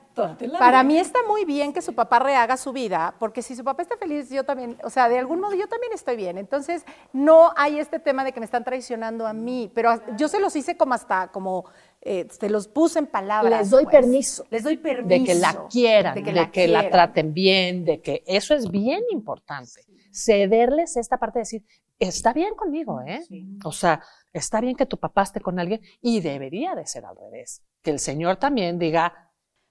para 0.59 0.83
mí 0.83 0.97
está 0.97 1.19
muy 1.25 1.45
bien 1.45 1.71
que 1.71 1.81
su 1.81 1.95
papá 1.95 2.19
rehaga 2.19 2.57
su 2.57 2.73
vida, 2.73 3.15
porque 3.17 3.41
si 3.41 3.55
su 3.55 3.63
papá 3.63 3.83
está 3.83 3.95
feliz, 3.95 4.29
yo 4.29 4.43
también, 4.43 4.77
o 4.83 4.89
sea, 4.89 5.07
de 5.07 5.17
algún 5.17 5.39
modo 5.39 5.55
yo 5.55 5.65
también 5.69 5.93
estoy 5.93 6.17
bien. 6.17 6.37
Entonces, 6.37 6.83
no 7.13 7.53
hay 7.55 7.79
este 7.79 7.99
tema 7.99 8.25
de 8.25 8.33
que 8.33 8.41
me 8.41 8.45
están 8.45 8.65
traicionando 8.65 9.25
a 9.25 9.31
mí, 9.31 9.71
pero 9.73 9.93
yo 10.17 10.27
se 10.27 10.41
los 10.41 10.53
hice 10.57 10.75
como 10.75 10.93
hasta, 10.93 11.29
como, 11.29 11.63
eh, 12.01 12.27
se 12.29 12.49
los 12.49 12.67
puse 12.67 12.99
en 12.99 13.07
palabras. 13.07 13.61
Les 13.61 13.69
doy 13.69 13.85
pues. 13.85 13.95
permiso. 13.95 14.45
Les 14.49 14.63
doy 14.63 14.75
permiso. 14.75 15.07
de 15.07 15.23
que 15.23 15.35
la 15.35 15.67
quieran, 15.69 16.13
de 16.13 16.21
de 16.21 16.33
que 16.33 16.51
que, 16.51 16.67
la 16.67 16.89
traten 16.89 17.33
bien, 17.33 17.85
de 17.85 18.01
que 18.01 18.25
eso 18.27 18.53
es 18.53 18.69
bien 18.69 19.03
importante. 19.11 19.85
Cederles 20.11 20.97
esta 20.97 21.17
parte 21.17 21.39
de 21.39 21.43
decir, 21.43 21.65
está 21.97 22.33
bien 22.33 22.55
conmigo, 22.55 22.99
¿eh? 23.01 23.21
O 23.63 23.71
sea, 23.71 24.01
está 24.33 24.59
bien 24.59 24.75
que 24.75 24.85
tu 24.85 24.97
papá 24.97 25.23
esté 25.23 25.39
con 25.39 25.59
alguien 25.59 25.79
y 26.01 26.19
debería 26.19 26.75
de 26.75 26.85
ser 26.85 27.05
al 27.05 27.15
revés. 27.15 27.63
Que 27.83 27.91
el 27.91 27.99
señor 27.99 28.37
también 28.37 28.79
diga, 28.79 29.29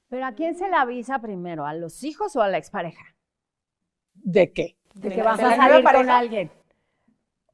Pero 0.08 0.26
¿a 0.26 0.32
quién 0.32 0.54
se 0.56 0.68
le 0.68 0.76
avisa 0.76 1.18
primero? 1.20 1.66
¿A 1.66 1.74
los 1.74 2.04
hijos 2.04 2.36
o 2.36 2.42
a 2.42 2.48
la 2.48 2.58
expareja? 2.58 3.02
¿de 4.14 4.52
qué? 4.52 4.76
De 4.94 5.08
De 5.08 5.14
que 5.16 5.22
vas 5.22 5.40
a 5.40 5.56
salir 5.56 5.82
con 5.84 6.10
alguien. 6.10 6.50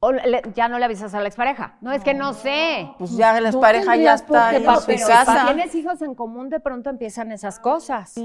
O 0.01 0.11
le- 0.11 0.41
ya 0.53 0.67
no 0.67 0.77
le 0.77 0.85
avisas 0.85 1.13
a 1.13 1.21
la 1.21 1.27
expareja. 1.27 1.77
No, 1.81 1.91
es 1.91 2.03
que 2.03 2.13
no 2.13 2.33
sé. 2.33 2.89
Pues 2.99 3.15
ya 3.17 3.39
la 3.39 3.51
No 3.51 3.59
pareja 3.59 3.95
ya 3.95 4.13
está 4.13 4.55
en 4.55 4.63
su 4.63 5.07
casa. 5.07 5.39
Si 5.47 5.53
tienes 5.53 5.75
hijos 5.75 6.01
en 6.01 6.15
común, 6.15 6.49
de 6.49 6.59
pronto 6.59 6.89
empiezan 6.89 7.31
esas 7.31 7.59
cosas. 7.59 8.15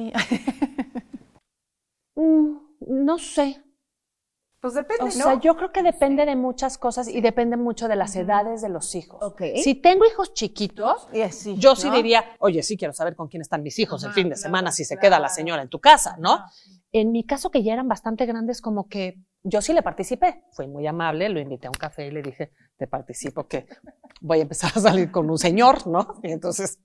Mm, 2.17 2.59
no 2.87 3.19
sé. 3.19 3.64
Pues 4.65 4.73
depende, 4.73 5.03
O 5.03 5.05
¿no? 5.05 5.11
sea, 5.13 5.39
yo 5.41 5.57
creo 5.59 5.73
que 5.73 5.83
depende 5.83 6.25
de 6.25 6.37
muchas 6.37 6.79
cosas 6.79 7.07
y 7.07 7.21
depende 7.21 7.59
mucho 7.59 7.87
de 7.87 7.97
las 7.97 8.17
edades 8.17 8.63
de 8.63 8.71
los 8.71 8.95
hijos. 8.95 9.35
Si 9.57 9.75
tengo 9.75 10.07
hijos 10.07 10.33
chiquitos, 10.33 11.07
yo 11.59 11.77
sí 11.77 11.91
diría, 11.91 12.25
oye, 12.39 12.63
sí 12.63 12.79
quiero 12.79 12.95
saber 12.95 13.15
con 13.15 13.29
quién 13.29 13.43
están 13.43 13.63
mis 13.63 13.79
hijos 13.79 14.03
el 14.05 14.13
fin 14.13 14.31
de 14.31 14.37
semana, 14.37 14.73
si 14.73 14.87
se 14.87 14.97
queda 14.97 15.21
la 15.21 15.29
señora 15.29 15.61
en 15.61 15.69
tu 15.69 15.81
casa, 15.81 16.17
¿no? 16.19 16.39
En 16.93 17.13
mi 17.13 17.27
caso, 17.27 17.51
que 17.51 17.63
ya 17.63 17.75
eran 17.75 17.89
bastante 17.89 18.25
grandes, 18.25 18.63
como 18.63 18.89
que 18.89 19.21
yo 19.43 19.61
sí 19.61 19.75
le 19.75 19.83
participé. 19.83 20.45
Fui 20.53 20.67
muy 20.67 20.87
amable, 20.87 21.29
lo 21.29 21.41
invité 21.41 21.67
a 21.67 21.71
un 21.71 21.75
café 21.75 22.07
y 22.07 22.11
le 22.11 22.23
dije, 22.23 22.53
te 22.79 22.87
participo, 22.87 23.47
que 23.47 23.67
voy 24.23 24.39
a 24.39 24.43
empezar 24.43 24.73
a 24.75 24.81
salir 24.81 25.11
con 25.11 25.29
un 25.29 25.37
señor, 25.37 25.87
¿no? 25.87 26.21
Y 26.23 26.33
entonces 26.33 26.79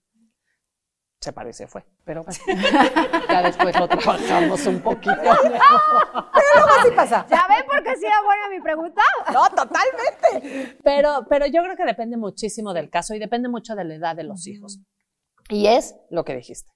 se 1.20 1.34
paró 1.34 1.50
y 1.50 1.54
se 1.54 1.68
fue. 1.68 1.86
Pero 2.06 2.24
bueno, 2.24 2.40
ya 3.30 3.44
después 3.44 3.78
lo 3.78 3.88
trabajamos 3.88 4.66
un 4.66 4.80
poquito. 4.82 5.12
Así 6.80 6.92
pasa. 6.96 7.26
¿Ya 7.30 7.46
ven 7.48 7.66
por 7.68 7.84
qué 7.84 7.96
sí 7.98 8.06
era 8.06 8.22
buena 8.24 8.50
mi 8.50 8.62
pregunta? 8.62 9.02
No, 9.34 9.50
totalmente. 9.50 10.78
Pero, 10.84 11.26
pero 11.30 11.46
yo 11.48 11.62
creo 11.64 11.76
que 11.76 11.86
depende 11.86 12.18
muchísimo 12.18 12.74
del 12.74 12.90
caso 12.90 13.14
y 13.14 13.20
depende 13.20 13.50
mucho 13.50 13.76
de 13.76 13.84
la 13.84 13.96
edad 13.96 14.16
de 14.16 14.24
los 14.24 14.48
hijos. 14.48 14.80
Y 15.50 15.68
es 15.68 15.96
lo 16.10 16.24
que 16.24 16.36
dijiste, 16.36 16.72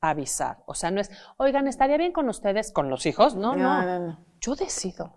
avisar. 0.00 0.58
O 0.66 0.74
sea, 0.74 0.90
no 0.90 1.00
es, 1.00 1.10
oigan, 1.38 1.66
estaría 1.66 1.96
bien 1.96 2.12
con 2.12 2.28
ustedes, 2.28 2.72
con 2.72 2.90
los 2.90 3.04
hijos. 3.06 3.34
No, 3.34 3.56
no. 3.56 3.82
No, 3.82 3.82
no, 3.82 4.06
no. 4.06 4.26
Yo 4.40 4.54
decido. 4.54 5.16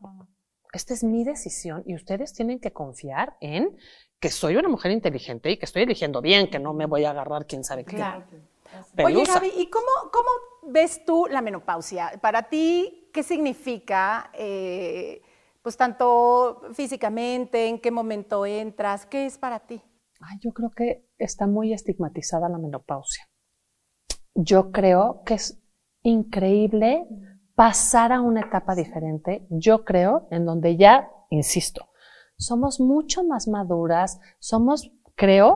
Esta 0.73 0.93
es 0.93 1.03
mi 1.03 1.23
decisión 1.23 1.83
y 1.85 1.95
ustedes 1.95 2.33
tienen 2.33 2.59
que 2.59 2.71
confiar 2.71 3.35
en 3.41 3.77
que 4.19 4.29
soy 4.29 4.55
una 4.55 4.69
mujer 4.69 4.91
inteligente 4.91 5.51
y 5.51 5.57
que 5.57 5.65
estoy 5.65 5.83
eligiendo 5.83 6.21
bien, 6.21 6.49
que 6.49 6.59
no 6.59 6.73
me 6.73 6.85
voy 6.85 7.03
a 7.03 7.11
agarrar 7.11 7.45
quién 7.45 7.63
sabe 7.63 7.83
qué. 7.83 7.97
Claro. 7.97 8.25
Oye. 9.03 9.23
Gaby, 9.25 9.51
¿y 9.57 9.69
cómo, 9.69 9.87
cómo 10.11 10.29
ves 10.71 11.03
tú 11.05 11.27
la 11.29 11.41
menopausia? 11.41 12.19
Para 12.21 12.43
ti, 12.43 13.09
¿qué 13.13 13.23
significa? 13.23 14.31
eh, 14.33 15.21
pues 15.61 15.77
tanto 15.77 16.61
físicamente, 16.73 17.67
en 17.67 17.79
qué 17.79 17.91
momento 17.91 18.45
entras, 18.45 19.05
¿qué 19.05 19.25
es 19.25 19.37
para 19.37 19.59
ti? 19.59 19.81
Ay, 20.19 20.37
yo 20.41 20.51
creo 20.53 20.71
que 20.71 21.07
está 21.17 21.47
muy 21.47 21.73
estigmatizada 21.73 22.49
la 22.49 22.57
menopausia. 22.57 23.23
Yo 24.33 24.71
creo 24.71 25.23
que 25.25 25.35
es 25.35 25.61
increíble 26.03 27.07
pasar 27.55 28.11
a 28.11 28.21
una 28.21 28.41
etapa 28.41 28.75
diferente. 28.75 29.45
Yo 29.49 29.83
creo 29.83 30.27
en 30.31 30.45
donde 30.45 30.77
ya, 30.77 31.11
insisto, 31.29 31.89
somos 32.37 32.79
mucho 32.79 33.23
más 33.23 33.47
maduras, 33.47 34.19
somos, 34.39 34.91
creo, 35.15 35.55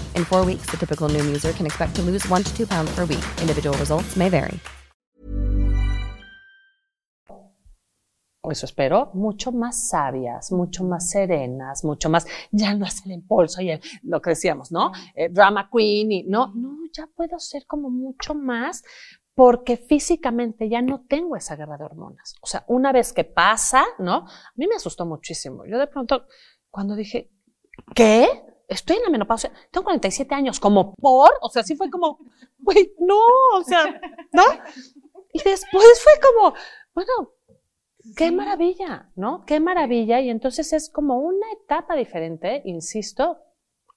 In 0.15 0.25
four 0.25 0.43
weeks, 0.45 0.65
the 0.71 0.77
typical 0.77 1.07
Noom 1.07 1.27
user 1.27 1.53
can 1.53 1.65
expect 1.65 1.95
to 1.97 2.01
lose 2.01 2.27
one 2.29 2.43
to 2.43 2.51
two 2.57 2.65
pounds 2.65 2.91
per 2.95 3.05
week. 3.05 3.23
Individual 3.41 3.77
results 3.77 4.15
may 4.17 4.29
vary. 4.29 4.59
eso 8.51 8.65
espero, 8.65 9.11
mucho 9.13 9.53
más 9.53 9.87
sabias, 9.89 10.51
mucho 10.51 10.83
más 10.83 11.09
serenas, 11.09 11.85
mucho 11.85 12.09
más, 12.09 12.25
ya 12.51 12.73
no 12.73 12.85
es 12.85 13.05
el 13.05 13.13
impulso 13.13 13.61
y 13.61 13.69
el- 13.69 13.81
lo 14.03 14.19
que 14.21 14.31
decíamos, 14.31 14.73
¿no? 14.73 14.91
Eh, 15.15 15.29
drama 15.29 15.69
queen 15.71 16.11
y 16.11 16.23
no, 16.23 16.51
no, 16.53 16.75
ya 16.91 17.07
puedo 17.15 17.39
ser 17.39 17.65
como 17.65 17.89
mucho 17.89 18.33
más 18.33 18.83
porque 19.35 19.77
físicamente 19.77 20.67
ya 20.67 20.81
no 20.81 21.05
tengo 21.07 21.37
esa 21.37 21.55
guerra 21.55 21.77
de 21.77 21.85
hormonas. 21.85 22.35
O 22.41 22.47
sea, 22.47 22.65
una 22.67 22.91
vez 22.91 23.13
que 23.13 23.23
pasa, 23.23 23.85
¿no? 23.99 24.25
A 24.25 24.53
mí 24.55 24.67
me 24.67 24.75
asustó 24.75 25.05
muchísimo. 25.05 25.63
Yo 25.65 25.77
de 25.79 25.87
pronto, 25.87 26.25
cuando 26.69 26.95
dije, 26.95 27.31
¿qué? 27.95 28.27
Estoy 28.71 28.97
en 28.97 29.03
la 29.03 29.09
menopausia, 29.09 29.51
tengo 29.69 29.83
47 29.83 30.33
años, 30.33 30.59
como 30.59 30.95
por, 30.95 31.31
o 31.41 31.49
sea, 31.49 31.61
sí 31.61 31.75
fue 31.75 31.89
como, 31.89 32.19
güey, 32.59 32.93
no, 32.99 33.19
o 33.53 33.63
sea, 33.63 33.99
¿no? 34.31 34.43
Y 35.33 35.43
después 35.43 36.03
fue 36.03 36.13
como, 36.21 36.55
bueno, 36.93 37.33
Qué 38.15 38.31
maravilla, 38.31 39.11
¿no? 39.15 39.45
Qué 39.45 39.59
maravilla. 39.59 40.19
Y 40.21 40.29
entonces 40.29 40.73
es 40.73 40.89
como 40.89 41.19
una 41.19 41.45
etapa 41.51 41.95
diferente, 41.95 42.61
insisto, 42.65 43.37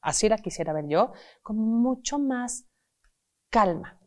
así 0.00 0.28
la 0.28 0.38
quisiera 0.38 0.72
ver 0.72 0.88
yo, 0.88 1.12
con 1.42 1.56
mucho 1.56 2.18
más 2.18 2.66
calma. 3.50 3.98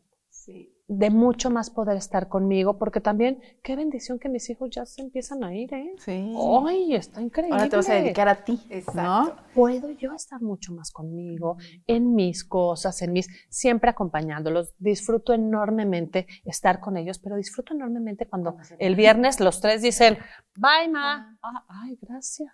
De 0.90 1.10
mucho 1.10 1.50
más 1.50 1.68
poder 1.68 1.98
estar 1.98 2.28
conmigo, 2.28 2.78
porque 2.78 3.02
también, 3.02 3.42
qué 3.62 3.76
bendición 3.76 4.18
que 4.18 4.30
mis 4.30 4.48
hijos 4.48 4.70
ya 4.70 4.86
se 4.86 5.02
empiezan 5.02 5.44
a 5.44 5.54
ir, 5.54 5.72
¿eh? 5.74 5.92
Sí. 5.98 6.34
¡Ay, 6.66 6.94
está 6.94 7.20
increíble! 7.20 7.58
Ahora 7.58 7.68
te 7.68 7.76
vas 7.76 7.90
a 7.90 7.94
dedicar 7.94 8.26
a 8.26 8.42
ti, 8.42 8.58
¿no? 8.94 9.36
Puedo 9.54 9.90
yo 9.90 10.14
estar 10.14 10.40
mucho 10.40 10.72
más 10.72 10.90
conmigo, 10.90 11.58
en 11.86 12.14
mis 12.14 12.42
cosas, 12.42 13.02
en 13.02 13.12
mis, 13.12 13.28
siempre 13.50 13.90
acompañándolos. 13.90 14.72
Disfruto 14.78 15.34
enormemente 15.34 16.26
estar 16.46 16.80
con 16.80 16.96
ellos, 16.96 17.18
pero 17.18 17.36
disfruto 17.36 17.74
enormemente 17.74 18.26
cuando 18.26 18.56
el 18.78 18.96
viernes 18.96 19.40
los 19.40 19.60
tres 19.60 19.82
dicen, 19.82 20.16
bye, 20.56 20.88
ma. 20.90 21.36
Ah, 21.42 21.64
ay, 21.68 21.98
gracias. 22.00 22.50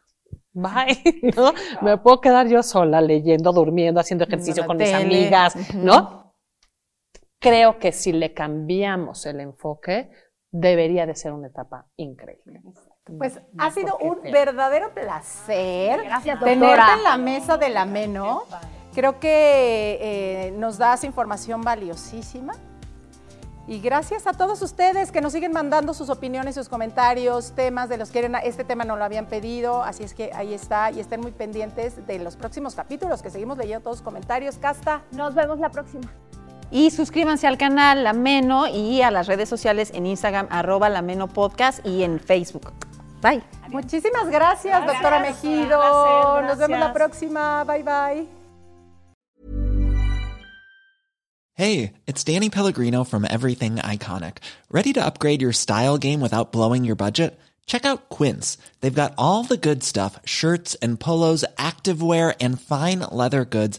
Bye, 0.53 1.33
¿no? 1.37 1.53
Me 1.83 1.99
puedo 1.99 2.21
quedar 2.21 2.49
yo 2.49 2.65
sola 2.65 3.01
leyendo, 3.01 3.53
durmiendo, 3.53 4.01
haciendo 4.01 4.25
ejercicio 4.25 4.67
con 4.67 4.77
mis 4.77 4.91
tele. 4.91 5.05
amigas, 5.05 5.55
Ujú. 5.55 5.79
¿no? 5.79 6.24
Creo 7.45 7.79
que 7.79 7.93
si 7.93 8.13
le 8.13 8.33
cambiamos 8.33 9.27
el 9.27 9.39
enfoque, 9.41 10.11
debería 10.51 11.05
de 11.05 11.15
ser 11.15 11.33
una 11.33 11.49
etapa 11.49 11.87
increíble. 11.97 12.63
Pues 13.19 13.39
ha 13.59 13.71
sido 13.71 13.99
un 13.99 14.23
feo. 14.23 14.33
verdadero 14.33 14.95
placer 14.95 16.01
Gracias, 16.05 16.41
tenerte 16.41 16.93
en 16.93 17.03
la 17.03 17.19
mesa 17.19 17.59
del 17.59 17.77
ameno. 17.77 18.45
Creo 18.95 19.21
que 19.21 19.99
eh, 20.01 20.55
nos 20.57 20.79
das 20.79 21.05
información 21.05 21.61
valiosísima 21.61 22.55
Y 23.67 23.81
gracias 23.81 24.27
a 24.27 24.33
todos 24.33 24.63
ustedes 24.63 25.13
que 25.13 25.21
nos 25.21 25.35
siguen 25.35 25.53
mandando 25.53 25.93
sus 25.93 26.09
opiniones, 26.09 26.55
sus 26.55 26.71
comentarios, 26.71 27.53
temas 27.55 27.91
de 27.91 27.99
los 27.99 28.09
que 28.09 28.21
quieren. 28.21 28.37
Este 28.43 28.65
tema 28.65 28.85
no 28.85 28.97
lo 28.97 29.05
habían 29.05 29.27
pedido, 29.27 29.83
así 29.83 30.03
es 30.03 30.15
que 30.15 30.31
ahí 30.33 30.55
está. 30.55 30.91
Y 30.93 31.01
estén 31.01 31.21
muy 31.21 31.33
pendientes 31.33 32.07
de 32.07 32.19
los 32.21 32.37
próximos 32.37 32.75
capítulos, 32.75 33.21
que 33.21 33.29
seguimos 33.29 33.59
leyendo 33.59 33.83
todos 33.83 33.99
los 33.99 34.03
comentarios. 34.03 34.57
Casta. 34.57 35.03
Nos 35.11 35.35
vemos 35.35 35.59
la 35.59 35.69
próxima. 35.69 36.11
Y 36.75 36.91
suscríbanse 36.91 37.47
al 37.47 37.57
canal 37.57 38.03
Lameno 38.03 38.67
y 38.67 39.01
a 39.01 39.13
las 39.13 39.29
redes 39.29 39.49
sociales 39.49 39.93
en 39.95 40.07
Instagram, 40.07 40.49
arroba 40.51 40.89
Lameno 40.89 41.29
Podcast 41.29 41.87
y 41.87 42.03
en 42.03 42.19
Facebook. 42.19 42.73
Bye. 43.23 43.45
Muchísimas 43.69 44.29
gracias, 44.29 44.85
doctora 44.85 45.21
Mejido. 45.21 46.43
Nos 46.43 46.59
vemos 46.59 46.81
la 46.81 46.93
próxima. 46.93 47.63
Bye, 47.63 47.85
bye. 47.85 48.27
Hey, 51.55 51.93
it's 52.09 52.25
Danny 52.25 52.51
Pellegrino 52.51 53.05
from 53.05 53.25
Everything 53.25 53.77
Iconic. 53.77 54.39
Ready 54.69 54.93
to 54.95 55.07
upgrade 55.07 55.41
your 55.41 55.53
style 55.53 55.97
game 55.97 56.21
without 56.21 56.51
blowing 56.51 56.85
your 56.85 56.97
budget? 56.97 57.39
Check 57.67 57.85
out 57.87 58.09
Quince. 58.09 58.59
They've 58.81 58.93
got 58.93 59.15
all 59.17 59.45
the 59.45 59.57
good 59.57 59.85
stuff 59.85 60.19
shirts 60.25 60.75
and 60.83 60.99
polos, 60.99 61.45
activewear, 61.57 62.35
and 62.41 62.61
fine 62.61 63.05
leather 63.13 63.45
goods, 63.45 63.79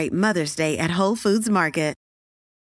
celebrate 0.01 0.13
Mother's 0.13 0.55
Day 0.55 0.77
at 0.77 0.99
Whole 0.99 1.15
Foods 1.15 1.49
Market. 1.49 2.00